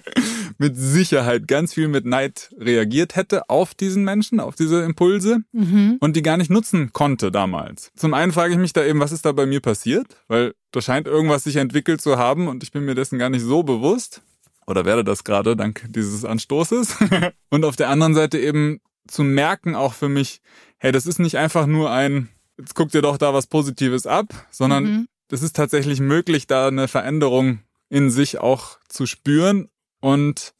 mit 0.58 0.76
Sicherheit 0.76 1.46
ganz 1.46 1.74
viel 1.74 1.86
mit 1.86 2.06
Neid 2.06 2.50
reagiert 2.58 3.14
hätte 3.14 3.48
auf 3.48 3.74
diesen 3.74 4.02
Menschen, 4.02 4.40
auf 4.40 4.56
diese 4.56 4.82
Impulse 4.82 5.38
mhm. 5.52 5.98
und 6.00 6.16
die 6.16 6.22
gar 6.22 6.36
nicht 6.36 6.50
nutzen 6.50 6.92
konnte 6.92 7.30
damals. 7.30 7.92
Zum 7.94 8.14
einen 8.14 8.32
frage 8.32 8.52
ich 8.52 8.58
mich 8.58 8.72
da 8.72 8.84
eben, 8.84 8.98
was 8.98 9.12
ist 9.12 9.24
da 9.24 9.30
bei 9.30 9.46
mir 9.46 9.60
passiert? 9.60 10.16
Weil 10.26 10.54
da 10.72 10.80
scheint 10.80 11.06
irgendwas 11.06 11.44
sich 11.44 11.56
entwickelt 11.56 12.00
zu 12.00 12.18
haben 12.18 12.48
und 12.48 12.62
ich 12.62 12.72
bin 12.72 12.84
mir 12.84 12.94
dessen 12.94 13.18
gar 13.18 13.30
nicht 13.30 13.42
so 13.42 13.62
bewusst 13.62 14.22
oder 14.66 14.84
werde 14.84 15.04
das 15.04 15.24
gerade 15.24 15.56
dank 15.56 15.84
dieses 15.88 16.24
Anstoßes. 16.24 16.96
und 17.50 17.64
auf 17.64 17.76
der 17.76 17.88
anderen 17.88 18.14
Seite 18.14 18.38
eben 18.38 18.80
zu 19.08 19.24
merken 19.24 19.74
auch 19.74 19.94
für 19.94 20.08
mich, 20.08 20.40
hey, 20.78 20.92
das 20.92 21.06
ist 21.06 21.18
nicht 21.18 21.36
einfach 21.38 21.66
nur 21.66 21.90
ein, 21.90 22.28
jetzt 22.58 22.74
guck 22.74 22.90
dir 22.90 23.02
doch 23.02 23.18
da 23.18 23.34
was 23.34 23.46
Positives 23.46 24.06
ab, 24.06 24.26
sondern 24.50 24.84
mhm. 24.84 25.08
es 25.30 25.42
ist 25.42 25.56
tatsächlich 25.56 26.00
möglich, 26.00 26.46
da 26.46 26.68
eine 26.68 26.88
Veränderung 26.88 27.60
in 27.88 28.10
sich 28.10 28.38
auch 28.38 28.78
zu 28.88 29.06
spüren 29.06 29.68
und 30.00 30.54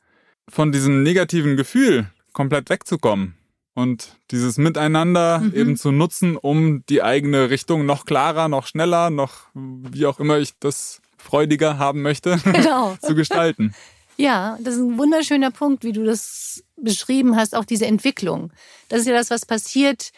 von 0.48 0.72
diesem 0.72 1.04
negativen 1.04 1.56
Gefühl 1.56 2.10
komplett 2.32 2.68
wegzukommen 2.70 3.36
und 3.74 4.16
dieses 4.30 4.58
Miteinander 4.58 5.40
mhm. 5.40 5.54
eben 5.54 5.76
zu 5.76 5.90
nutzen, 5.90 6.36
um 6.36 6.84
die 6.86 7.02
eigene 7.02 7.50
Richtung 7.50 7.86
noch 7.86 8.04
klarer, 8.04 8.48
noch 8.48 8.66
schneller, 8.66 9.10
noch 9.10 9.44
wie 9.54 10.06
auch 10.06 10.20
immer 10.20 10.38
ich 10.38 10.52
das 10.58 11.00
freudiger 11.18 11.78
haben 11.78 12.02
möchte, 12.02 12.38
genau. 12.44 12.96
zu 13.02 13.14
gestalten. 13.14 13.74
Ja, 14.16 14.58
das 14.60 14.74
ist 14.74 14.80
ein 14.80 14.98
wunderschöner 14.98 15.50
Punkt, 15.50 15.84
wie 15.84 15.92
du 15.92 16.04
das 16.04 16.62
beschrieben 16.76 17.36
hast, 17.36 17.54
auch 17.54 17.64
diese 17.64 17.86
Entwicklung. 17.86 18.52
Das 18.88 19.00
ist 19.00 19.06
ja 19.06 19.14
das, 19.14 19.30
was 19.30 19.46
passiert, 19.46 20.10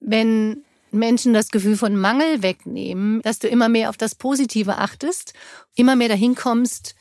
wenn 0.00 0.64
Menschen 0.92 1.34
das 1.34 1.50
Gefühl 1.50 1.76
von 1.76 1.96
Mangel 1.96 2.42
wegnehmen, 2.42 3.20
dass 3.22 3.38
du 3.38 3.48
immer 3.48 3.68
mehr 3.68 3.90
auf 3.90 3.96
das 3.96 4.14
Positive 4.14 4.78
achtest, 4.78 5.34
immer 5.74 5.94
mehr 5.94 6.08
dahin 6.08 6.34
kommst, 6.34 6.94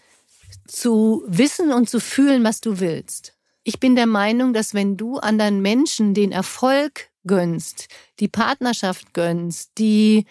zu 0.68 1.24
wissen 1.28 1.72
und 1.72 1.90
zu 1.90 2.00
fühlen, 2.00 2.44
was 2.44 2.62
du 2.62 2.80
willst. 2.80 3.34
Ich 3.70 3.80
bin 3.80 3.96
der 3.96 4.08
Meinung, 4.08 4.54
dass 4.54 4.74
wenn 4.74 4.98
du 4.98 5.18
anderen 5.20 5.62
Menschen 5.62 6.14
den 6.14 6.32
Erfolg 6.32 7.10
gönnst, 7.26 7.88
die 8.20 8.28
Partnerschaft 8.28 9.14
gönnst, 9.14 9.72
die 9.78 10.26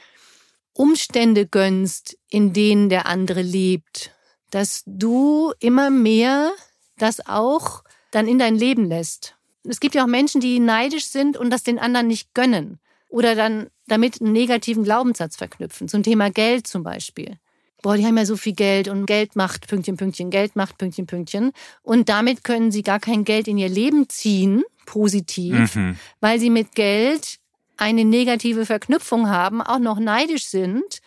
Umstände 0.72 1.46
gönnst, 1.46 2.18
in 2.28 2.52
denen 2.52 2.88
der 2.88 3.06
andere 3.06 3.42
lebt 3.42 4.12
dass 4.50 4.82
du 4.86 5.52
immer 5.60 5.90
mehr 5.90 6.52
das 6.96 7.26
auch 7.26 7.84
dann 8.10 8.26
in 8.26 8.38
dein 8.38 8.56
Leben 8.56 8.84
lässt. 8.84 9.36
Es 9.64 9.80
gibt 9.80 9.94
ja 9.94 10.04
auch 10.04 10.08
Menschen, 10.08 10.40
die 10.40 10.60
neidisch 10.60 11.06
sind 11.06 11.36
und 11.36 11.50
das 11.50 11.62
den 11.62 11.78
anderen 11.78 12.06
nicht 12.06 12.34
gönnen 12.34 12.78
oder 13.08 13.34
dann 13.34 13.68
damit 13.86 14.20
einen 14.20 14.32
negativen 14.32 14.84
Glaubenssatz 14.84 15.36
verknüpfen, 15.36 15.88
zum 15.88 16.02
Thema 16.02 16.30
Geld 16.30 16.66
zum 16.66 16.82
Beispiel. 16.82 17.38
Boah, 17.82 17.96
die 17.96 18.04
haben 18.04 18.16
ja 18.16 18.26
so 18.26 18.36
viel 18.36 18.54
Geld 18.54 18.88
und 18.88 19.06
Geld 19.06 19.36
macht 19.36 19.68
Pünktchen, 19.68 19.96
Pünktchen, 19.96 20.30
Geld 20.30 20.56
macht 20.56 20.78
Pünktchen, 20.78 21.06
Pünktchen. 21.06 21.52
Und 21.82 22.08
damit 22.08 22.42
können 22.42 22.72
sie 22.72 22.82
gar 22.82 22.98
kein 22.98 23.24
Geld 23.24 23.46
in 23.46 23.56
ihr 23.56 23.68
Leben 23.68 24.08
ziehen, 24.08 24.64
positiv, 24.86 25.76
mhm. 25.76 25.96
weil 26.20 26.40
sie 26.40 26.50
mit 26.50 26.74
Geld 26.74 27.38
eine 27.76 28.04
negative 28.04 28.66
Verknüpfung 28.66 29.28
haben, 29.28 29.62
auch 29.62 29.78
noch 29.78 30.00
neidisch 30.00 30.46
sind, 30.46 31.00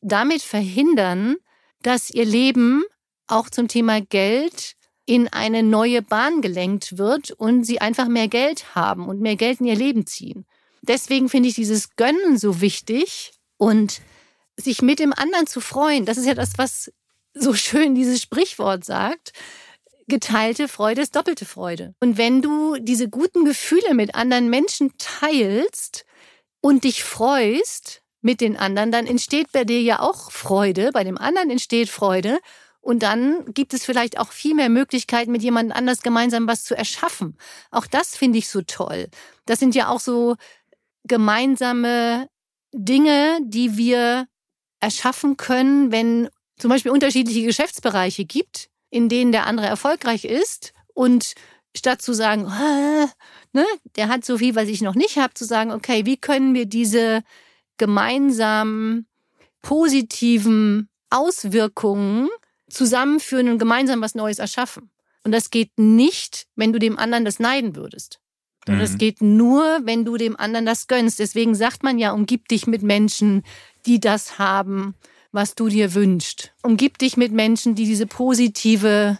damit 0.00 0.42
verhindern, 0.42 1.36
dass 1.82 2.10
ihr 2.10 2.24
Leben 2.24 2.84
auch 3.26 3.50
zum 3.50 3.66
Thema 3.66 4.00
Geld 4.00 4.76
in 5.06 5.28
eine 5.28 5.62
neue 5.62 6.02
Bahn 6.02 6.42
gelenkt 6.42 6.98
wird 6.98 7.32
und 7.32 7.64
sie 7.64 7.80
einfach 7.80 8.08
mehr 8.08 8.28
Geld 8.28 8.74
haben 8.74 9.08
und 9.08 9.20
mehr 9.20 9.36
Geld 9.36 9.60
in 9.60 9.66
ihr 9.66 9.76
Leben 9.76 10.06
ziehen. 10.06 10.46
Deswegen 10.82 11.28
finde 11.28 11.48
ich 11.48 11.54
dieses 11.54 11.96
Gönnen 11.96 12.38
so 12.38 12.60
wichtig 12.60 13.32
und 13.56 14.00
sich 14.56 14.82
mit 14.82 14.98
dem 14.98 15.12
anderen 15.12 15.46
zu 15.46 15.60
freuen. 15.60 16.04
Das 16.04 16.16
ist 16.16 16.26
ja 16.26 16.34
das, 16.34 16.52
was 16.56 16.92
so 17.34 17.54
schön 17.54 17.94
dieses 17.94 18.22
Sprichwort 18.22 18.84
sagt. 18.84 19.32
Geteilte 20.08 20.68
Freude 20.68 21.02
ist 21.02 21.16
doppelte 21.16 21.44
Freude. 21.44 21.94
Und 22.00 22.16
wenn 22.16 22.40
du 22.40 22.76
diese 22.78 23.08
guten 23.08 23.44
Gefühle 23.44 23.94
mit 23.94 24.14
anderen 24.14 24.48
Menschen 24.48 24.92
teilst 24.98 26.06
und 26.60 26.84
dich 26.84 27.02
freust, 27.02 28.02
mit 28.26 28.40
den 28.40 28.56
anderen, 28.56 28.90
dann 28.90 29.06
entsteht 29.06 29.52
bei 29.52 29.64
dir 29.64 29.80
ja 29.80 30.00
auch 30.00 30.32
Freude, 30.32 30.90
bei 30.92 31.04
dem 31.04 31.16
anderen 31.16 31.48
entsteht 31.48 31.88
Freude 31.88 32.40
und 32.80 33.02
dann 33.02 33.44
gibt 33.54 33.72
es 33.72 33.84
vielleicht 33.84 34.18
auch 34.18 34.32
viel 34.32 34.54
mehr 34.54 34.68
Möglichkeiten, 34.68 35.30
mit 35.30 35.42
jemand 35.42 35.74
anders 35.74 36.02
gemeinsam 36.02 36.48
was 36.48 36.64
zu 36.64 36.76
erschaffen. 36.76 37.38
Auch 37.70 37.86
das 37.86 38.16
finde 38.16 38.38
ich 38.38 38.48
so 38.48 38.62
toll. 38.62 39.08
Das 39.46 39.60
sind 39.60 39.74
ja 39.76 39.88
auch 39.88 40.00
so 40.00 40.34
gemeinsame 41.04 42.28
Dinge, 42.72 43.38
die 43.42 43.76
wir 43.76 44.26
erschaffen 44.86 45.36
können, 45.36 45.90
wenn 45.90 46.28
zum 46.56 46.70
Beispiel 46.70 46.92
unterschiedliche 46.92 47.42
Geschäftsbereiche 47.42 48.24
gibt, 48.24 48.68
in 48.88 49.08
denen 49.08 49.32
der 49.32 49.46
andere 49.46 49.66
erfolgreich 49.66 50.24
ist 50.24 50.72
und 50.94 51.34
statt 51.76 52.00
zu 52.00 52.12
sagen, 52.14 52.46
ah, 52.46 53.10
ne, 53.52 53.66
der 53.96 54.06
hat 54.06 54.24
so 54.24 54.38
viel, 54.38 54.54
was 54.54 54.68
ich 54.68 54.82
noch 54.82 54.94
nicht 54.94 55.18
habe, 55.18 55.34
zu 55.34 55.44
sagen, 55.44 55.72
okay, 55.72 56.06
wie 56.06 56.16
können 56.16 56.54
wir 56.54 56.66
diese 56.66 57.24
gemeinsamen 57.78 59.08
positiven 59.60 60.88
Auswirkungen 61.10 62.28
zusammenführen 62.70 63.48
und 63.48 63.58
gemeinsam 63.58 64.00
was 64.00 64.14
Neues 64.14 64.38
erschaffen. 64.38 64.90
Und 65.24 65.32
das 65.32 65.50
geht 65.50 65.76
nicht, 65.76 66.46
wenn 66.54 66.72
du 66.72 66.78
dem 66.78 66.96
anderen 66.96 67.24
das 67.24 67.40
neiden 67.40 67.74
würdest. 67.74 68.20
Mhm. 68.68 68.78
Das 68.78 68.98
geht 68.98 69.20
nur, 69.20 69.80
wenn 69.82 70.04
du 70.04 70.16
dem 70.16 70.36
anderen 70.36 70.66
das 70.66 70.86
gönnst. 70.86 71.18
Deswegen 71.18 71.54
sagt 71.54 71.82
man 71.82 71.98
ja, 71.98 72.12
umgib 72.12 72.48
dich 72.48 72.66
mit 72.66 72.82
Menschen, 72.82 73.42
die 73.86 74.00
das 74.00 74.38
haben, 74.38 74.94
was 75.32 75.54
du 75.54 75.68
dir 75.68 75.94
wünschst. 75.94 76.52
Umgib 76.62 76.98
dich 76.98 77.16
mit 77.16 77.32
Menschen, 77.32 77.74
die 77.74 77.84
diese 77.84 78.06
positive 78.06 79.18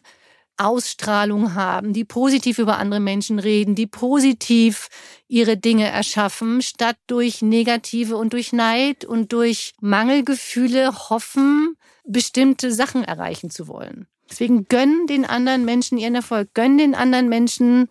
Ausstrahlung 0.59 1.55
haben, 1.55 1.93
die 1.93 2.05
positiv 2.05 2.59
über 2.59 2.79
andere 2.79 3.01
Menschen 3.01 3.39
reden, 3.39 3.75
die 3.75 3.87
positiv 3.87 4.89
ihre 5.29 5.57
Dinge 5.57 5.89
erschaffen, 5.89 6.63
statt 6.63 6.97
durch 7.07 7.43
negative 7.43 8.17
und 8.17 8.33
durch 8.33 8.53
Neid 8.53 9.05
und 9.05 9.33
durch 9.33 9.75
Mangelgefühle 9.81 11.11
hoffen, 11.11 11.77
bestimmte 12.05 12.73
Sachen 12.73 13.05
erreichen 13.05 13.51
zu 13.51 13.69
wollen. 13.69 14.07
Deswegen 14.31 14.65
gönn 14.65 15.07
den 15.07 15.25
anderen 15.25 15.65
Menschen 15.65 15.99
ihren 15.99 16.15
Erfolg, 16.15 16.49
gönn 16.55 16.79
den 16.79 16.95
anderen 16.95 17.29
Menschen 17.29 17.89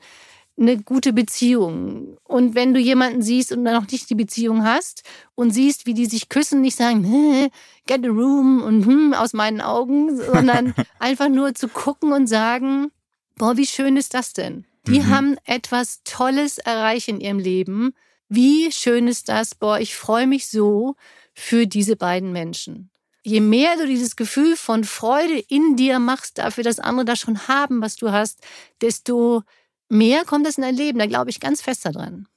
eine 0.58 0.82
gute 0.82 1.12
Beziehung. 1.12 2.18
Und 2.24 2.56
wenn 2.56 2.74
du 2.74 2.80
jemanden 2.80 3.22
siehst 3.22 3.52
und 3.52 3.64
noch 3.64 3.88
nicht 3.92 4.10
die 4.10 4.16
Beziehung 4.16 4.64
hast 4.64 5.04
und 5.36 5.52
siehst, 5.52 5.86
wie 5.86 5.94
die 5.94 6.06
sich 6.06 6.30
küssen, 6.30 6.62
nicht 6.62 6.78
sagen, 6.78 7.52
get 7.88 8.06
a 8.06 8.10
room 8.10 8.62
und 8.62 8.86
hm, 8.86 9.14
aus 9.14 9.34
meinen 9.34 9.62
Augen, 9.62 10.16
sondern 10.34 10.74
einfach 11.00 11.30
nur 11.30 11.56
zu 11.56 11.68
gucken 11.68 12.14
und 12.14 12.28
sagen, 12.28 12.92
boah, 13.38 13.58
wie 13.58 13.66
schön 13.66 13.98
ist 13.98 14.14
das 14.14 14.34
denn? 14.34 14.66
Die 14.88 15.00
mhm. 15.00 15.10
haben 15.10 15.38
etwas 15.46 16.02
Tolles 16.04 16.58
erreicht 16.58 17.08
in 17.08 17.20
ihrem 17.20 17.40
Leben. 17.40 17.94
Wie 18.30 18.72
schön 18.72 19.08
ist 19.08 19.30
das? 19.30 19.56
Boah, 19.56 19.80
ich 19.80 19.96
freue 19.96 20.28
mich 20.28 20.48
so 20.48 20.96
für 21.34 21.68
diese 21.68 21.96
beiden 21.96 22.32
Menschen. 22.32 22.92
Je 23.24 23.42
mehr 23.42 23.76
du 23.76 23.88
dieses 23.88 24.16
Gefühl 24.16 24.56
von 24.56 24.84
Freude 24.84 25.40
in 25.50 25.76
dir 25.76 25.98
machst, 26.00 26.38
dafür, 26.38 26.64
dass 26.64 26.80
andere 26.80 27.06
das 27.06 27.20
schon 27.20 27.48
haben, 27.48 27.82
was 27.82 27.96
du 27.96 28.12
hast, 28.12 28.42
desto 28.82 29.42
mehr 29.90 30.24
kommt 30.26 30.48
es 30.48 30.58
in 30.58 30.64
dein 30.64 30.76
Leben. 30.76 31.00
Da 31.00 31.06
glaube 31.06 31.30
ich 31.30 31.40
ganz 31.40 31.62
fest 31.62 31.86
daran. 31.86 32.28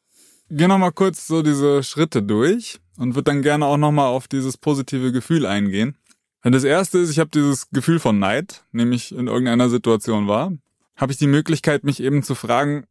Geh 0.50 0.67
nochmal 0.67 0.93
kurz 0.93 1.26
so 1.26 1.43
diese 1.43 1.83
Schritte 1.83 2.23
durch 2.23 2.81
und 2.97 3.14
würde 3.14 3.25
dann 3.31 3.43
gerne 3.43 3.67
auch 3.67 3.76
nochmal 3.76 4.09
auf 4.09 4.28
dieses 4.28 4.57
positive 4.57 5.12
Gefühl 5.12 5.45
eingehen. 5.45 5.97
Wenn 6.43 6.52
das 6.52 6.64
erste 6.64 6.99
ist, 6.99 7.11
ich 7.11 7.19
habe 7.19 7.31
dieses 7.31 7.69
Gefühl 7.71 8.00
von 8.00 8.19
Neid, 8.19 8.64
nämlich 8.73 9.12
in 9.14 9.26
irgendeiner 9.26 9.69
Situation 9.69 10.26
war, 10.26 10.52
habe 10.97 11.12
ich 11.12 11.19
die 11.19 11.26
Möglichkeit, 11.26 11.85
mich 11.85 12.02
eben 12.02 12.23
zu 12.23 12.35
fragen, 12.35 12.87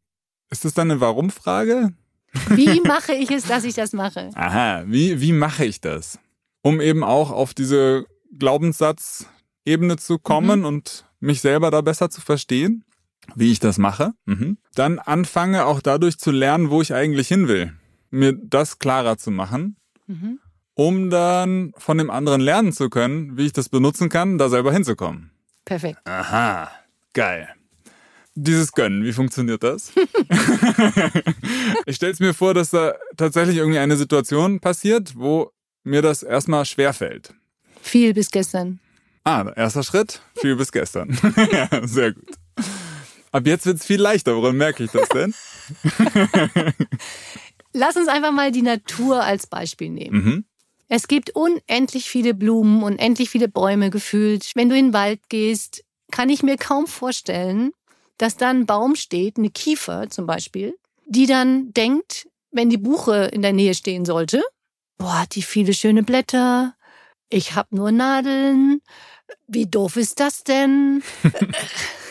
ist 0.50 0.66
das 0.66 0.74
dann 0.74 0.92
eine 0.92 1.02
Warum-Frage? 1.02 1.94
Wie 2.50 2.80
mache 2.86 3.14
ich 3.14 3.32
es, 3.32 3.48
dass 3.48 3.64
ich 3.64 3.74
das 3.74 3.94
mache? 3.94 4.30
Aha, 4.36 4.84
wie, 4.86 5.20
wie 5.22 5.34
mache 5.34 5.66
ich 5.66 5.82
das? 5.82 6.20
Um 6.62 6.80
eben 6.80 7.04
auch 7.04 7.32
auf 7.32 7.54
diese 7.54 8.06
Glaubenssatz-Ebene 8.38 9.98
zu 9.98 10.20
kommen 10.20 10.60
mhm. 10.60 10.66
und 10.66 11.06
mich 11.20 11.42
selber 11.42 11.72
da 11.72 11.82
besser 11.82 12.10
zu 12.10 12.22
verstehen 12.22 12.84
wie 13.36 13.51
ich 13.51 13.60
das 13.60 13.77
mache. 13.77 14.13
Mhm. 14.25 14.57
Dann 14.75 15.00
anfange 15.00 15.65
auch 15.65 15.81
dadurch 15.81 16.17
zu 16.17 16.31
lernen, 16.31 16.69
wo 16.69 16.81
ich 16.81 16.93
eigentlich 16.93 17.27
hin 17.27 17.48
will. 17.48 17.74
Mir 18.10 18.34
das 18.34 18.79
klarer 18.79 19.17
zu 19.17 19.31
machen, 19.31 19.75
mhm. 20.07 20.39
um 20.74 21.10
dann 21.10 21.74
von 21.77 21.98
dem 21.98 22.10
anderen 22.10 22.41
lernen 22.41 22.74
zu 22.74 22.89
können, 22.89 23.38
wie 23.38 23.46
ich 23.46 23.53
das 23.53 23.69
benutzen 23.69 24.10
kann, 24.10 24.38
da 24.38 24.50
selber 24.50 24.72
hinzukommen. 24.72 25.31
Perfekt. 25.65 26.00
Aha, 26.05 26.72
geil. 27.13 27.50
Dieses 28.36 28.72
Gönnen, 28.72 29.03
wie 29.03 29.13
funktioniert 29.13 29.63
das? 29.63 29.91
ich 31.86 31.96
stelle 31.96 32.13
es 32.13 32.19
mir 32.19 32.34
vor, 32.34 32.53
dass 32.53 32.69
da 32.69 32.93
tatsächlich 33.17 33.57
irgendwie 33.57 33.79
eine 33.79 33.98
Situation 33.98 34.60
passiert, 34.60 35.15
wo 35.15 35.51
mir 35.84 36.01
das 36.01 36.22
erstmal 36.24 36.65
schwerfällt. 36.65 37.34
Viel 37.81 38.13
bis 38.13 38.29
gestern. 38.29 38.79
Ah, 39.24 39.51
erster 39.55 39.84
Schritt, 39.84 40.22
viel 40.36 40.55
bis 40.55 40.72
gestern. 40.72 41.17
ja, 41.51 41.86
sehr 41.86 42.13
gut. 42.13 42.29
Ab 43.38 43.46
jetzt 43.46 43.67
wird's 43.67 43.86
viel 43.86 44.01
leichter. 44.01 44.36
Woran 44.36 44.58
merke 44.58 44.84
ich 44.84 44.89
das 44.89 45.10
denn? 45.10 45.32
Lass 47.72 47.96
uns 47.96 48.08
einfach 48.08 48.32
mal 48.32 48.51
die 48.51 48.63
Natur 48.63 49.24
als 49.24 49.46
Beispiel 49.46 49.91
nehmen. 49.91 50.24
Mhm. 50.24 50.46
Es 50.88 51.08
gibt 51.08 51.36
unendlich 51.36 52.10
viele 52.10 52.34
Blumen, 52.34 52.82
unendlich 52.82 53.29
viele 53.29 53.48
Bäume 53.48 53.91
gefühlt. 53.91 54.53
Wenn 54.56 54.70
du 54.70 54.75
in 54.75 54.88
den 54.88 54.94
Wald 54.94 55.20
gehst, 55.29 55.84
kann 56.10 56.29
ich 56.29 56.41
mir 56.41 56.58
kaum 56.58 56.88
vorstellen, 56.88 57.74
dass 58.17 58.38
da 58.38 58.50
ein 58.50 58.65
Baum 58.65 58.96
steht, 58.96 59.38
eine 59.38 59.51
Kiefer 59.51 60.10
zum 60.10 60.25
Beispiel, 60.25 60.75
die 61.06 61.27
dann 61.27 61.72
denkt, 61.74 62.27
wenn 62.50 62.72
die 62.72 62.77
Buche 62.77 63.25
in 63.25 63.44
der 63.44 63.53
Nähe 63.53 63.75
stehen 63.75 64.06
sollte, 64.06 64.41
boah, 64.98 65.22
hat 65.22 65.36
die 65.36 65.44
viele 65.44 65.75
schöne 65.75 66.01
Blätter, 66.01 66.74
ich 67.29 67.53
hab 67.53 67.72
nur 67.72 67.91
Nadeln, 67.91 68.82
wie 69.48 69.67
doof 69.67 69.96
ist 69.96 70.20
das 70.20 70.44
denn? 70.44 71.03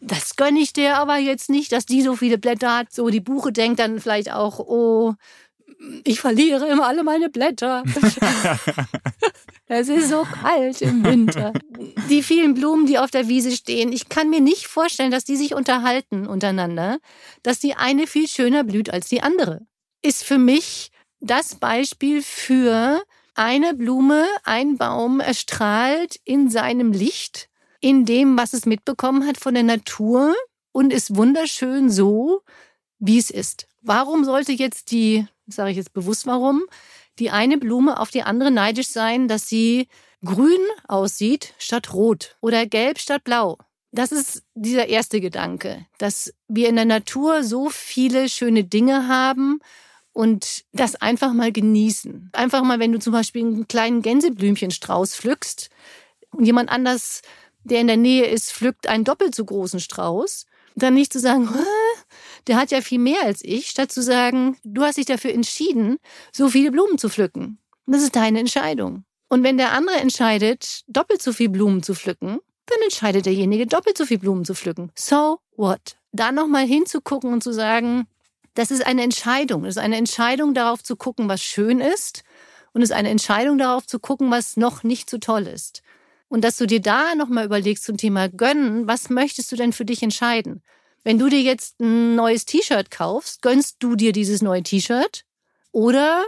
das 0.00 0.36
gönne 0.36 0.60
ich 0.60 0.72
dir 0.72 0.96
aber 0.96 1.16
jetzt 1.16 1.50
nicht, 1.50 1.72
dass 1.72 1.86
die 1.86 2.02
so 2.02 2.16
viele 2.16 2.38
Blätter 2.38 2.76
hat. 2.76 2.92
So, 2.92 3.08
die 3.08 3.20
Buche 3.20 3.52
denkt 3.52 3.80
dann 3.80 4.00
vielleicht 4.00 4.32
auch, 4.32 4.58
oh, 4.58 5.14
ich 6.04 6.20
verliere 6.20 6.66
immer 6.68 6.86
alle 6.86 7.02
meine 7.02 7.28
Blätter. 7.28 7.82
es 9.66 9.88
ist 9.88 10.08
so 10.08 10.22
kalt 10.22 10.80
im 10.82 11.04
Winter. 11.04 11.52
Die 12.08 12.22
vielen 12.22 12.54
Blumen, 12.54 12.86
die 12.86 12.98
auf 12.98 13.10
der 13.10 13.28
Wiese 13.28 13.50
stehen, 13.50 13.92
ich 13.92 14.08
kann 14.08 14.30
mir 14.30 14.40
nicht 14.40 14.66
vorstellen, 14.66 15.10
dass 15.10 15.24
die 15.24 15.36
sich 15.36 15.54
unterhalten 15.54 16.26
untereinander, 16.26 16.98
dass 17.42 17.58
die 17.58 17.74
eine 17.74 18.06
viel 18.06 18.28
schöner 18.28 18.64
blüht 18.64 18.90
als 18.90 19.08
die 19.08 19.22
andere. 19.22 19.66
Ist 20.02 20.24
für 20.24 20.38
mich 20.38 20.90
das 21.20 21.56
Beispiel 21.56 22.22
für 22.22 23.02
eine 23.34 23.74
Blume, 23.74 24.26
ein 24.44 24.76
Baum 24.76 25.20
erstrahlt 25.20 26.16
in 26.24 26.50
seinem 26.50 26.92
Licht, 26.92 27.48
in 27.84 28.06
dem, 28.06 28.38
was 28.38 28.54
es 28.54 28.64
mitbekommen 28.64 29.26
hat 29.26 29.36
von 29.36 29.52
der 29.52 29.62
Natur 29.62 30.34
und 30.72 30.90
ist 30.90 31.16
wunderschön 31.16 31.90
so, 31.90 32.40
wie 32.98 33.18
es 33.18 33.28
ist. 33.28 33.66
Warum 33.82 34.24
sollte 34.24 34.52
jetzt 34.52 34.90
die, 34.90 35.26
sage 35.46 35.70
ich 35.70 35.76
jetzt 35.76 35.92
bewusst 35.92 36.26
warum, 36.26 36.62
die 37.18 37.28
eine 37.28 37.58
Blume 37.58 38.00
auf 38.00 38.10
die 38.10 38.22
andere 38.22 38.50
neidisch 38.50 38.88
sein, 38.88 39.28
dass 39.28 39.48
sie 39.48 39.88
grün 40.24 40.62
aussieht 40.88 41.52
statt 41.58 41.92
rot 41.92 42.38
oder 42.40 42.64
gelb 42.64 42.98
statt 42.98 43.22
blau? 43.22 43.58
Das 43.92 44.12
ist 44.12 44.44
dieser 44.54 44.88
erste 44.88 45.20
Gedanke, 45.20 45.84
dass 45.98 46.32
wir 46.48 46.70
in 46.70 46.76
der 46.76 46.86
Natur 46.86 47.44
so 47.44 47.68
viele 47.68 48.30
schöne 48.30 48.64
Dinge 48.64 49.08
haben 49.08 49.60
und 50.14 50.64
das 50.72 50.96
einfach 50.96 51.34
mal 51.34 51.52
genießen. 51.52 52.30
Einfach 52.32 52.62
mal, 52.62 52.78
wenn 52.78 52.92
du 52.92 52.98
zum 52.98 53.12
Beispiel 53.12 53.42
einen 53.42 53.68
kleinen 53.68 54.00
Gänseblümchenstrauß 54.00 55.14
pflückst 55.16 55.68
und 56.30 56.46
jemand 56.46 56.70
anders, 56.70 57.20
der 57.64 57.80
in 57.80 57.86
der 57.86 57.96
Nähe 57.96 58.26
ist, 58.26 58.52
pflückt 58.52 58.86
einen 58.86 59.04
doppelt 59.04 59.34
so 59.34 59.44
großen 59.44 59.80
Strauß, 59.80 60.46
dann 60.76 60.94
nicht 60.94 61.12
zu 61.12 61.20
sagen, 61.20 61.48
der 62.46 62.56
hat 62.56 62.70
ja 62.70 62.80
viel 62.80 62.98
mehr 62.98 63.22
als 63.22 63.42
ich, 63.42 63.68
statt 63.68 63.92
zu 63.92 64.02
sagen, 64.02 64.56
du 64.64 64.82
hast 64.82 64.98
dich 64.98 65.06
dafür 65.06 65.32
entschieden, 65.32 65.98
so 66.32 66.48
viele 66.48 66.70
Blumen 66.70 66.98
zu 66.98 67.08
pflücken. 67.08 67.58
Das 67.86 68.02
ist 68.02 68.16
deine 68.16 68.40
Entscheidung. 68.40 69.04
Und 69.28 69.42
wenn 69.42 69.58
der 69.58 69.72
andere 69.72 69.96
entscheidet, 69.96 70.82
doppelt 70.86 71.22
so 71.22 71.32
viel 71.32 71.48
Blumen 71.48 71.82
zu 71.82 71.94
pflücken, 71.94 72.38
dann 72.66 72.78
entscheidet 72.82 73.26
derjenige, 73.26 73.66
doppelt 73.66 73.98
so 73.98 74.06
viel 74.06 74.18
Blumen 74.18 74.44
zu 74.44 74.54
pflücken. 74.54 74.90
So 74.94 75.38
what? 75.56 75.96
Da 76.12 76.32
nochmal 76.32 76.66
hinzugucken 76.66 77.32
und 77.32 77.42
zu 77.42 77.52
sagen, 77.52 78.06
das 78.54 78.70
ist 78.70 78.86
eine 78.86 79.02
Entscheidung. 79.02 79.64
Das 79.64 79.76
ist 79.76 79.82
eine 79.82 79.96
Entscheidung 79.96 80.54
darauf 80.54 80.82
zu 80.82 80.96
gucken, 80.96 81.28
was 81.28 81.42
schön 81.42 81.80
ist. 81.80 82.22
Und 82.72 82.82
es 82.82 82.90
ist 82.90 82.96
eine 82.96 83.10
Entscheidung 83.10 83.58
darauf 83.58 83.86
zu 83.86 83.98
gucken, 83.98 84.30
was 84.30 84.56
noch 84.56 84.82
nicht 84.82 85.10
so 85.10 85.18
toll 85.18 85.46
ist. 85.46 85.82
Und 86.34 86.40
dass 86.40 86.56
du 86.56 86.66
dir 86.66 86.80
da 86.80 87.14
nochmal 87.14 87.44
überlegst 87.44 87.84
zum 87.84 87.96
Thema 87.96 88.28
Gönnen, 88.28 88.88
was 88.88 89.08
möchtest 89.08 89.52
du 89.52 89.56
denn 89.56 89.72
für 89.72 89.84
dich 89.84 90.02
entscheiden? 90.02 90.64
Wenn 91.04 91.16
du 91.16 91.28
dir 91.28 91.40
jetzt 91.40 91.78
ein 91.78 92.16
neues 92.16 92.44
T-Shirt 92.44 92.90
kaufst, 92.90 93.40
gönnst 93.40 93.76
du 93.78 93.94
dir 93.94 94.10
dieses 94.10 94.42
neue 94.42 94.64
T-Shirt 94.64 95.22
oder 95.70 96.24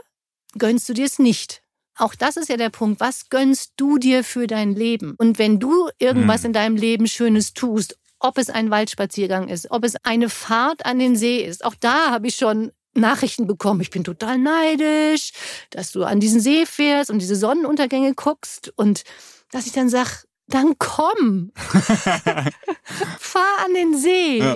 gönnst 0.57 0.89
du 0.89 0.93
dir 0.93 1.07
es 1.07 1.19
nicht? 1.19 1.61
Auch 1.97 2.15
das 2.15 2.37
ist 2.37 2.49
ja 2.49 2.57
der 2.57 2.71
Punkt. 2.71 3.01
Was 3.01 3.31
gönnst 3.31 3.73
du 3.79 3.99
dir 3.99 4.23
für 4.23 4.47
dein 4.47 4.77
Leben? 4.77 5.17
Und 5.19 5.41
wenn 5.41 5.59
du 5.59 5.89
irgendwas 5.99 6.43
hm. 6.43 6.47
in 6.47 6.53
deinem 6.53 6.77
Leben 6.77 7.09
Schönes 7.09 7.53
tust, 7.53 7.99
ob 8.21 8.39
es 8.39 8.49
ein 8.49 8.71
Waldspaziergang 8.71 9.49
ist, 9.49 9.73
ob 9.73 9.83
es 9.83 9.97
eine 10.05 10.29
Fahrt 10.29 10.87
an 10.87 11.01
den 11.01 11.17
See 11.17 11.39
ist. 11.39 11.65
Auch 11.65 11.75
da 11.75 12.13
habe 12.13 12.29
ich 12.29 12.37
schon 12.37 12.71
Nachrichten 12.95 13.49
bekommen. 13.49 13.81
Ich 13.81 13.91
bin 13.91 14.05
total 14.05 14.39
neidisch, 14.39 15.33
dass 15.71 15.91
du 15.91 16.05
an 16.05 16.21
diesen 16.21 16.41
See 16.41 16.65
fährst 16.65 17.11
und 17.11 17.19
diese 17.19 17.35
Sonnenuntergänge 17.35 18.15
guckst 18.15 18.73
und 18.77 19.03
dass 19.51 19.67
ich 19.67 19.73
dann 19.73 19.89
sag, 19.89 20.25
dann 20.49 20.79
komm. 20.79 21.53
Fahr 23.19 23.65
an 23.65 23.75
den 23.75 23.97
See. 23.97 24.39
Ja. 24.39 24.55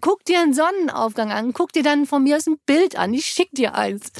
Guck 0.00 0.24
dir 0.24 0.40
einen 0.40 0.54
Sonnenaufgang 0.54 1.32
an. 1.32 1.52
Guck 1.52 1.72
dir 1.72 1.82
dann 1.82 2.06
von 2.06 2.22
mir 2.22 2.36
aus 2.36 2.46
ein 2.46 2.58
Bild 2.66 2.96
an. 2.96 3.14
Ich 3.14 3.26
schick 3.26 3.50
dir 3.52 3.74
eins. 3.74 4.12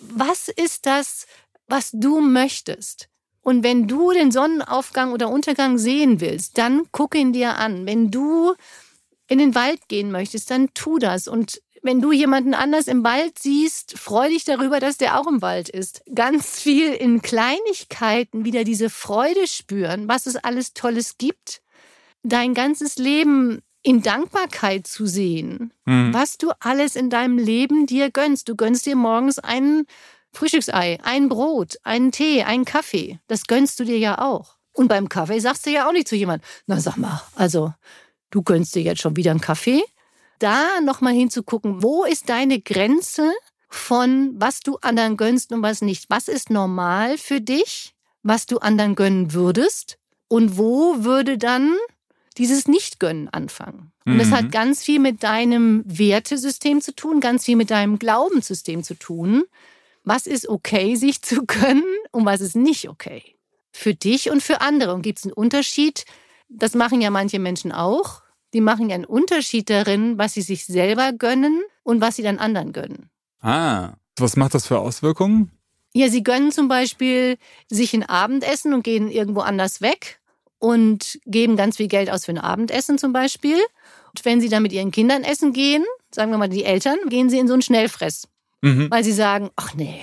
Was 0.00 0.48
ist 0.48 0.86
das, 0.86 1.26
was 1.66 1.90
du 1.92 2.20
möchtest? 2.20 3.08
Und 3.40 3.62
wenn 3.62 3.88
du 3.88 4.12
den 4.12 4.30
Sonnenaufgang 4.30 5.12
oder 5.12 5.30
Untergang 5.30 5.78
sehen 5.78 6.20
willst, 6.20 6.58
dann 6.58 6.86
guck 6.92 7.14
ihn 7.14 7.32
dir 7.32 7.56
an. 7.56 7.86
Wenn 7.86 8.10
du 8.10 8.54
in 9.28 9.38
den 9.38 9.54
Wald 9.54 9.88
gehen 9.88 10.10
möchtest, 10.10 10.50
dann 10.50 10.72
tu 10.74 10.98
das. 10.98 11.28
Und 11.28 11.62
wenn 11.82 12.00
du 12.00 12.12
jemanden 12.12 12.54
anders 12.54 12.88
im 12.88 13.04
Wald 13.04 13.38
siehst, 13.38 13.98
freu 13.98 14.28
dich 14.28 14.44
darüber, 14.44 14.80
dass 14.80 14.96
der 14.96 15.18
auch 15.18 15.26
im 15.26 15.42
Wald 15.42 15.68
ist. 15.68 16.02
Ganz 16.14 16.60
viel 16.60 16.92
in 16.92 17.22
Kleinigkeiten 17.22 18.44
wieder 18.44 18.64
diese 18.64 18.90
Freude 18.90 19.46
spüren, 19.46 20.08
was 20.08 20.26
es 20.26 20.36
alles 20.36 20.74
Tolles 20.74 21.18
gibt. 21.18 21.62
Dein 22.22 22.54
ganzes 22.54 22.96
Leben 22.96 23.62
in 23.82 24.02
Dankbarkeit 24.02 24.86
zu 24.86 25.06
sehen, 25.06 25.72
mhm. 25.84 26.12
was 26.12 26.36
du 26.36 26.50
alles 26.60 26.96
in 26.96 27.10
deinem 27.10 27.38
Leben 27.38 27.86
dir 27.86 28.10
gönnst. 28.10 28.48
Du 28.48 28.56
gönnst 28.56 28.86
dir 28.86 28.96
morgens 28.96 29.38
einen 29.38 29.86
Frühstücksei, 30.32 30.98
ein 31.02 31.28
Brot, 31.28 31.76
einen 31.84 32.12
Tee, 32.12 32.42
einen 32.42 32.64
Kaffee. 32.64 33.18
Das 33.28 33.46
gönnst 33.46 33.80
du 33.80 33.84
dir 33.84 33.98
ja 33.98 34.18
auch. 34.18 34.56
Und 34.72 34.88
beim 34.88 35.08
Kaffee 35.08 35.40
sagst 35.40 35.66
du 35.66 35.70
ja 35.70 35.88
auch 35.88 35.92
nicht 35.92 36.08
zu 36.08 36.16
jemandem, 36.16 36.46
na 36.66 36.80
sag 36.80 36.96
mal, 36.96 37.22
also 37.34 37.72
du 38.30 38.42
gönnst 38.42 38.74
dir 38.74 38.82
jetzt 38.82 39.00
schon 39.00 39.16
wieder 39.16 39.30
einen 39.30 39.40
Kaffee. 39.40 39.82
Da 40.38 40.80
nochmal 40.82 41.14
hinzugucken, 41.14 41.82
wo 41.82 42.04
ist 42.04 42.28
deine 42.28 42.60
Grenze 42.60 43.32
von 43.68 44.34
was 44.38 44.60
du 44.60 44.78
anderen 44.80 45.16
gönnst 45.16 45.52
und 45.52 45.62
was 45.62 45.82
nicht. 45.82 46.08
Was 46.08 46.28
ist 46.28 46.50
normal 46.50 47.18
für 47.18 47.40
dich, 47.40 47.94
was 48.22 48.46
du 48.46 48.58
anderen 48.58 48.94
gönnen 48.94 49.32
würdest? 49.32 49.98
Und 50.28 50.58
wo 50.58 51.04
würde 51.04 51.38
dann 51.38 51.74
dieses 52.36 52.68
Nicht-Gönnen 52.68 53.28
anfangen? 53.28 53.92
Und 54.06 54.14
mhm. 54.14 54.18
das 54.18 54.30
hat 54.30 54.52
ganz 54.52 54.82
viel 54.82 55.00
mit 55.00 55.22
deinem 55.22 55.82
Wertesystem 55.86 56.80
zu 56.80 56.94
tun, 56.94 57.20
ganz 57.20 57.44
viel 57.44 57.56
mit 57.56 57.70
deinem 57.70 57.98
Glaubenssystem 57.98 58.82
zu 58.82 58.94
tun 58.94 59.44
was 60.08 60.26
ist 60.26 60.48
okay, 60.48 60.96
sich 60.96 61.22
zu 61.22 61.42
können 61.46 61.84
und 62.10 62.24
was 62.24 62.40
ist 62.40 62.56
nicht 62.56 62.88
okay. 62.88 63.22
Für 63.72 63.94
dich 63.94 64.30
und 64.30 64.42
für 64.42 64.60
andere. 64.60 64.94
Und 64.94 65.02
gibt 65.02 65.18
es 65.18 65.24
einen 65.24 65.34
Unterschied? 65.34 66.04
Das 66.48 66.74
machen 66.74 67.00
ja 67.00 67.10
manche 67.10 67.38
Menschen 67.38 67.70
auch. 67.70 68.22
Die 68.54 68.60
machen 68.60 68.88
ja 68.88 68.94
einen 68.94 69.04
Unterschied 69.04 69.68
darin, 69.70 70.18
was 70.18 70.34
sie 70.34 70.42
sich 70.42 70.66
selber 70.66 71.12
gönnen 71.12 71.62
und 71.82 72.00
was 72.00 72.16
sie 72.16 72.22
dann 72.22 72.38
anderen 72.38 72.72
gönnen. 72.72 73.10
Ah, 73.40 73.92
was 74.18 74.36
macht 74.36 74.54
das 74.54 74.66
für 74.66 74.78
Auswirkungen? 74.78 75.50
Ja, 75.94 76.08
sie 76.08 76.22
gönnen 76.22 76.52
zum 76.52 76.68
Beispiel 76.68 77.36
sich 77.68 77.94
ein 77.94 78.02
Abendessen 78.02 78.74
und 78.74 78.82
gehen 78.82 79.10
irgendwo 79.10 79.40
anders 79.40 79.80
weg 79.80 80.20
und 80.58 81.18
geben 81.24 81.56
ganz 81.56 81.76
viel 81.76 81.88
Geld 81.88 82.10
aus 82.10 82.24
für 82.24 82.32
ein 82.32 82.38
Abendessen 82.38 82.98
zum 82.98 83.12
Beispiel. 83.12 83.58
Und 84.08 84.24
wenn 84.24 84.40
sie 84.40 84.48
dann 84.48 84.62
mit 84.62 84.72
ihren 84.72 84.90
Kindern 84.90 85.22
essen 85.22 85.52
gehen, 85.52 85.84
sagen 86.10 86.30
wir 86.30 86.38
mal 86.38 86.48
die 86.48 86.64
Eltern, 86.64 86.98
gehen 87.08 87.30
sie 87.30 87.38
in 87.38 87.46
so 87.46 87.54
einen 87.54 87.62
Schnellfress 87.62 88.28
mhm. 88.62 88.90
weil 88.90 89.04
sie 89.04 89.12
sagen, 89.12 89.50
ach 89.56 89.74
nee, 89.74 90.00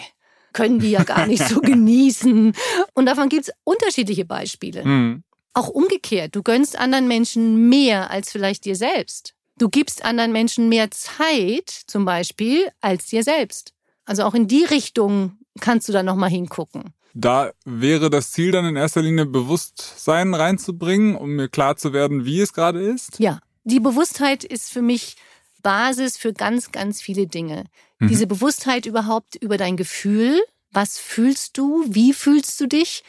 können 0.53 0.79
die 0.79 0.91
ja 0.91 1.03
gar 1.03 1.27
nicht 1.27 1.43
so 1.43 1.59
genießen. 1.61 2.53
Und 2.93 3.05
davon 3.05 3.29
gibt 3.29 3.47
es 3.47 3.53
unterschiedliche 3.63 4.25
Beispiele. 4.25 4.85
Mhm. 4.85 5.23
Auch 5.55 5.69
umgekehrt, 5.69 6.35
du 6.35 6.43
gönnst 6.43 6.77
anderen 6.77 7.07
Menschen 7.07 7.69
mehr 7.69 8.11
als 8.11 8.31
vielleicht 8.31 8.65
dir 8.65 8.75
selbst. 8.75 9.33
Du 9.57 9.69
gibst 9.69 10.03
anderen 10.03 10.33
Menschen 10.33 10.67
mehr 10.67 10.91
Zeit 10.91 11.69
zum 11.87 12.03
Beispiel 12.03 12.67
als 12.81 13.05
dir 13.07 13.23
selbst. 13.23 13.73
Also 14.03 14.23
auch 14.23 14.33
in 14.33 14.47
die 14.47 14.65
Richtung 14.65 15.37
kannst 15.61 15.87
du 15.87 15.93
da 15.93 16.03
nochmal 16.03 16.29
hingucken. 16.29 16.93
Da 17.13 17.53
wäre 17.63 18.09
das 18.09 18.33
Ziel 18.33 18.51
dann 18.51 18.65
in 18.65 18.75
erster 18.75 19.01
Linie 19.01 19.25
Bewusstsein 19.25 20.33
reinzubringen, 20.33 21.15
um 21.15 21.37
mir 21.37 21.47
klar 21.47 21.77
zu 21.77 21.93
werden, 21.93 22.25
wie 22.25 22.41
es 22.41 22.51
gerade 22.51 22.81
ist? 22.81 23.17
Ja, 23.19 23.39
die 23.63 23.79
Bewusstheit 23.79 24.43
ist 24.43 24.69
für 24.69 24.81
mich 24.81 25.15
Basis 25.63 26.17
für 26.17 26.33
ganz, 26.33 26.73
ganz 26.73 27.01
viele 27.01 27.27
Dinge. 27.27 27.63
Mhm. 27.99 28.09
Diese 28.09 28.27
Bewusstheit 28.27 28.85
überhaupt 28.85 29.35
über 29.35 29.55
dein 29.55 29.77
Gefühl. 29.77 30.43
Was 30.71 30.99
fühlst 30.99 31.57
du? 31.57 31.85
Wie 31.87 32.11
fühlst 32.11 32.59
du 32.59 32.67
dich? 32.67 33.03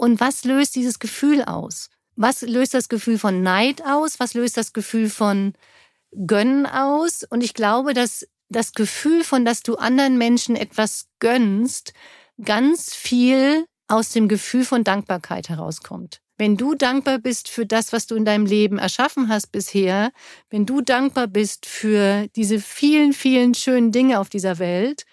Und 0.00 0.18
was 0.18 0.44
löst 0.44 0.76
dieses 0.76 0.98
Gefühl 0.98 1.44
aus? 1.44 1.90
Was 2.16 2.40
löst 2.40 2.72
das 2.72 2.88
Gefühl 2.88 3.18
von 3.18 3.42
Neid 3.42 3.84
aus? 3.84 4.18
Was 4.18 4.32
löst 4.32 4.56
das 4.56 4.72
Gefühl 4.72 5.10
von 5.10 5.52
Gönnen 6.26 6.64
aus? 6.64 7.22
Und 7.28 7.44
ich 7.44 7.52
glaube, 7.52 7.92
dass 7.92 8.26
das 8.48 8.72
Gefühl 8.72 9.24
von, 9.24 9.44
dass 9.44 9.62
du 9.62 9.76
anderen 9.76 10.16
Menschen 10.16 10.56
etwas 10.56 11.08
gönnst, 11.18 11.92
ganz 12.42 12.94
viel 12.94 13.66
aus 13.88 14.08
dem 14.08 14.26
Gefühl 14.26 14.64
von 14.64 14.84
Dankbarkeit 14.84 15.50
herauskommt. 15.50 16.22
Wenn 16.38 16.56
du 16.56 16.74
dankbar 16.74 17.18
bist 17.18 17.50
für 17.50 17.66
das, 17.66 17.92
was 17.92 18.06
du 18.06 18.14
in 18.14 18.24
deinem 18.24 18.46
Leben 18.46 18.78
erschaffen 18.78 19.28
hast 19.28 19.52
bisher, 19.52 20.12
wenn 20.48 20.64
du 20.64 20.80
dankbar 20.80 21.26
bist 21.26 21.66
für 21.66 22.26
diese 22.36 22.58
vielen, 22.58 23.12
vielen 23.12 23.52
schönen 23.52 23.92
Dinge 23.92 24.18
auf 24.18 24.30
dieser 24.30 24.58
Welt, 24.58 25.04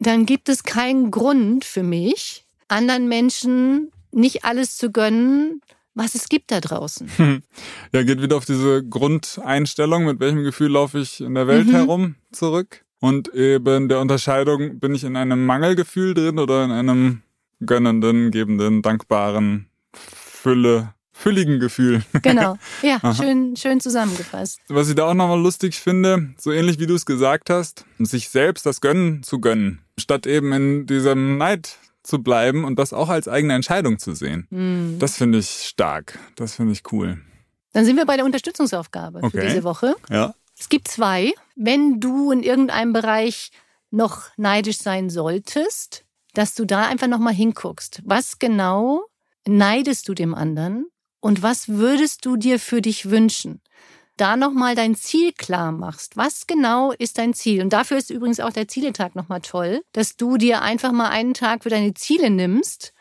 dann 0.00 0.26
gibt 0.26 0.48
es 0.48 0.64
keinen 0.64 1.12
Grund 1.12 1.64
für 1.64 1.84
mich, 1.84 2.46
anderen 2.66 3.06
Menschen 3.06 3.92
nicht 4.18 4.44
alles 4.44 4.76
zu 4.76 4.90
gönnen, 4.90 5.62
was 5.94 6.14
es 6.14 6.28
gibt 6.28 6.50
da 6.50 6.60
draußen. 6.60 7.08
Ja, 7.92 8.02
geht 8.02 8.20
wieder 8.20 8.36
auf 8.36 8.44
diese 8.44 8.84
Grundeinstellung, 8.84 10.04
mit 10.04 10.20
welchem 10.20 10.44
Gefühl 10.44 10.72
laufe 10.72 10.98
ich 10.98 11.22
in 11.22 11.34
der 11.34 11.46
Welt 11.46 11.66
mhm. 11.66 11.72
herum 11.72 12.14
zurück. 12.32 12.84
Und 13.00 13.32
eben 13.32 13.88
der 13.88 14.00
Unterscheidung, 14.00 14.78
bin 14.78 14.94
ich 14.94 15.04
in 15.04 15.16
einem 15.16 15.46
Mangelgefühl 15.46 16.12
drin 16.12 16.38
oder 16.38 16.64
in 16.64 16.70
einem 16.70 17.22
gönnenden, 17.64 18.30
gebenden, 18.30 18.82
dankbaren, 18.82 19.68
Fülle, 19.94 20.92
fülligen 21.12 21.60
Gefühl. 21.60 22.02
Genau, 22.22 22.58
ja, 22.82 23.00
schön, 23.14 23.56
schön 23.56 23.80
zusammengefasst. 23.80 24.60
Was 24.68 24.88
ich 24.88 24.94
da 24.94 25.06
auch 25.08 25.14
nochmal 25.14 25.40
lustig 25.40 25.78
finde, 25.80 26.34
so 26.38 26.52
ähnlich 26.52 26.78
wie 26.78 26.86
du 26.86 26.94
es 26.94 27.06
gesagt 27.06 27.50
hast, 27.50 27.84
sich 27.98 28.28
selbst 28.28 28.66
das 28.66 28.80
Gönnen 28.80 29.22
zu 29.22 29.40
gönnen, 29.40 29.80
statt 29.98 30.26
eben 30.26 30.52
in 30.52 30.86
diesem 30.86 31.38
Neid 31.38 31.78
zu 32.08 32.22
bleiben 32.22 32.64
und 32.64 32.78
das 32.78 32.92
auch 32.92 33.10
als 33.10 33.28
eigene 33.28 33.54
Entscheidung 33.54 33.98
zu 33.98 34.14
sehen. 34.14 34.46
Mhm. 34.50 34.98
Das 34.98 35.16
finde 35.16 35.38
ich 35.38 35.48
stark. 35.48 36.18
Das 36.36 36.54
finde 36.54 36.72
ich 36.72 36.82
cool. 36.90 37.18
Dann 37.72 37.84
sind 37.84 37.96
wir 37.96 38.06
bei 38.06 38.16
der 38.16 38.24
Unterstützungsaufgabe 38.24 39.18
okay. 39.22 39.30
für 39.30 39.46
diese 39.46 39.62
Woche. 39.62 39.94
Ja. 40.08 40.34
Es 40.58 40.68
gibt 40.68 40.88
zwei. 40.88 41.32
Wenn 41.54 42.00
du 42.00 42.32
in 42.32 42.42
irgendeinem 42.42 42.92
Bereich 42.92 43.50
noch 43.90 44.30
neidisch 44.36 44.78
sein 44.78 45.10
solltest, 45.10 46.04
dass 46.34 46.54
du 46.54 46.64
da 46.64 46.86
einfach 46.86 47.08
nochmal 47.08 47.34
hinguckst. 47.34 48.02
Was 48.04 48.38
genau 48.38 49.04
neidest 49.46 50.08
du 50.08 50.14
dem 50.14 50.34
anderen 50.34 50.86
und 51.20 51.42
was 51.42 51.68
würdest 51.68 52.24
du 52.24 52.36
dir 52.36 52.58
für 52.58 52.80
dich 52.80 53.10
wünschen? 53.10 53.60
Da 54.18 54.36
nochmal 54.36 54.74
dein 54.74 54.96
Ziel 54.96 55.32
klar 55.32 55.70
machst. 55.70 56.16
Was 56.16 56.48
genau 56.48 56.90
ist 56.90 57.18
dein 57.18 57.34
Ziel? 57.34 57.62
Und 57.62 57.72
dafür 57.72 57.98
ist 57.98 58.10
übrigens 58.10 58.40
auch 58.40 58.52
der 58.52 58.66
Zieletag 58.66 59.14
nochmal 59.14 59.40
toll, 59.40 59.80
dass 59.92 60.16
du 60.16 60.36
dir 60.36 60.60
einfach 60.60 60.90
mal 60.90 61.08
einen 61.08 61.34
Tag 61.34 61.62
für 61.62 61.68
deine 61.68 61.94
Ziele 61.94 62.28
nimmst, 62.28 62.92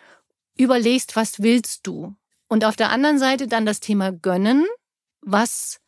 überlegst, 0.58 1.16
was 1.16 1.42
willst 1.42 1.88
du? 1.88 2.16
Und 2.48 2.64
auf 2.64 2.76
der 2.76 2.92
anderen 2.92 3.18
Seite 3.18 3.48
dann 3.48 3.66
das 3.66 3.80
Thema 3.80 4.12
gönnen. 4.12 4.68
Was 5.22 5.80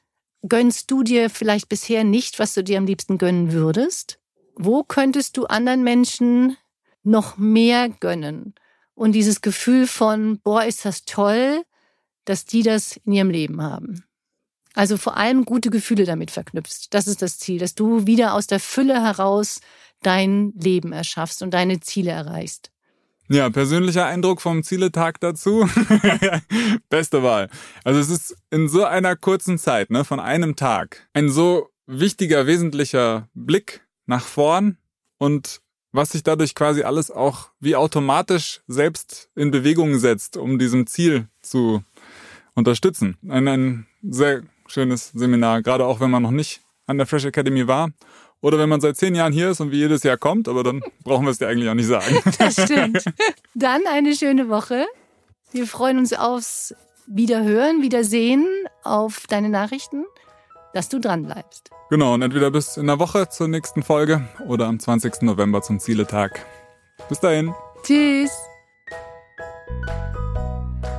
gönnst 0.48 0.90
du 0.90 1.04
dir 1.04 1.30
vielleicht 1.30 1.70
bisher 1.70 2.04
nicht, 2.04 2.40
was 2.40 2.56
du 2.56 2.64
dir 2.64 2.80
am 2.80 2.88
liebsten 2.88 3.20
gönnen 3.20 3.52
würdest? 3.52 4.20
Wo 4.56 4.84
könntest 4.84 5.38
du 5.38 5.46
anderen 5.46 5.84
Menschen 5.84 6.58
noch 7.04 7.38
mehr 7.38 7.88
gönnen? 7.88 8.56
Und 8.96 9.12
dieses 9.12 9.42
Gefühl 9.42 9.86
von, 9.86 10.40
boah, 10.40 10.66
ist 10.66 10.86
das 10.86 11.06
toll, 11.06 11.64
dass 12.26 12.46
die 12.46 12.64
das 12.64 12.98
in 13.06 13.12
ihrem 13.14 13.30
Leben 13.30 13.62
haben. 13.62 14.04
Also 14.76 14.98
vor 14.98 15.18
allem 15.18 15.46
gute 15.46 15.70
Gefühle 15.70 16.06
damit 16.06 16.32
verknüpfst. 16.32 16.88
Das 16.92 17.08
ist 17.08 17.22
das 17.22 17.40
Ziel, 17.40 17.60
dass 17.60 17.76
du 17.76 18.06
wieder 18.06 18.34
aus 18.34 18.48
der 18.48 18.60
Fülle 18.60 19.02
heraus 19.02 19.62
dein 20.02 20.54
Leben 20.58 20.94
erschaffst 20.94 21.42
und 21.42 21.54
deine 21.54 21.80
Ziele 21.80 22.12
erreichst. 22.12 22.72
Ja, 23.32 23.50
persönlicher 23.50 24.08
Eindruck 24.08 24.42
vom 24.42 24.64
Zieletag 24.64 25.20
dazu. 25.20 25.70
Beste 26.90 27.22
Wahl. 27.22 27.50
Also 27.84 28.00
es 28.00 28.10
ist 28.10 28.36
in 28.50 28.68
so 28.68 28.86
einer 28.86 29.16
kurzen 29.16 29.60
Zeit, 29.60 29.92
ne, 29.92 30.04
von 30.04 30.20
einem 30.20 30.56
Tag, 30.56 31.08
ein 31.14 31.30
so 31.30 31.70
wichtiger, 31.86 32.48
wesentlicher 32.48 33.30
Blick 33.36 33.86
nach 34.08 34.26
vorn 34.26 34.78
und 35.20 35.62
was 35.92 36.10
sich 36.12 36.24
dadurch 36.24 36.56
quasi 36.56 36.82
alles 36.84 37.12
auch 37.12 37.50
wie 37.60 37.76
automatisch 37.76 38.62
selbst 38.68 39.30
in 39.36 39.52
Bewegung 39.52 40.00
setzt, 40.00 40.38
um 40.38 40.58
diesem 40.58 40.88
Ziel 40.88 41.28
zu 41.42 41.84
unterstützen. 42.56 43.18
Ein, 43.28 43.48
ein 43.48 43.88
sehr 44.02 44.44
schönes 44.70 45.12
Seminar, 45.14 45.62
gerade 45.62 45.86
auch 45.86 46.00
wenn 46.00 46.12
man 46.12 46.24
noch 46.24 46.32
nicht 46.32 46.62
an 46.88 46.98
der 46.98 47.08
Fresh 47.08 47.26
Academy 47.26 47.68
war 47.68 47.90
oder 48.42 48.58
wenn 48.58 48.70
man 48.70 48.82
seit 48.82 48.98
zehn 48.98 49.16
Jahren 49.16 49.34
hier 49.34 49.50
ist 49.50 49.60
und 49.60 49.72
wie 49.72 49.78
jedes 49.78 50.04
Jahr 50.04 50.18
kommt, 50.18 50.48
aber 50.48 50.64
dann 50.64 50.82
brauchen 51.04 51.26
wir 51.26 51.32
es 51.32 51.38
dir 51.38 51.48
eigentlich 51.48 51.70
auch 51.70 51.74
nicht 51.74 51.88
sagen. 51.88 52.20
Das 52.40 52.62
stimmt. 52.64 53.04
Dann 53.54 53.82
eine 53.88 54.16
schöne 54.16 54.50
Woche. 54.50 54.86
Wir 55.52 55.66
freuen 55.66 55.98
uns 55.98 56.14
aufs 56.14 56.74
Wiederhören, 57.08 57.82
Wiedersehen, 57.82 58.48
auf 58.84 59.24
deine 59.28 59.50
Nachrichten, 59.50 60.06
dass 60.74 60.90
du 60.90 61.00
dran 61.00 61.26
bleibst. 61.26 61.72
Genau, 61.90 62.14
und 62.14 62.22
entweder 62.22 62.52
bis 62.52 62.78
in 62.78 62.86
der 62.86 63.00
Woche 63.00 63.30
zur 63.30 63.48
nächsten 63.48 63.82
Folge 63.82 64.28
oder 64.48 64.68
am 64.68 64.80
20. 64.80 65.24
November 65.24 65.62
zum 65.64 65.80
Zieletag. 65.80 66.46
Bis 67.10 67.20
dahin. 67.20 67.54
Tschüss. 67.84 68.32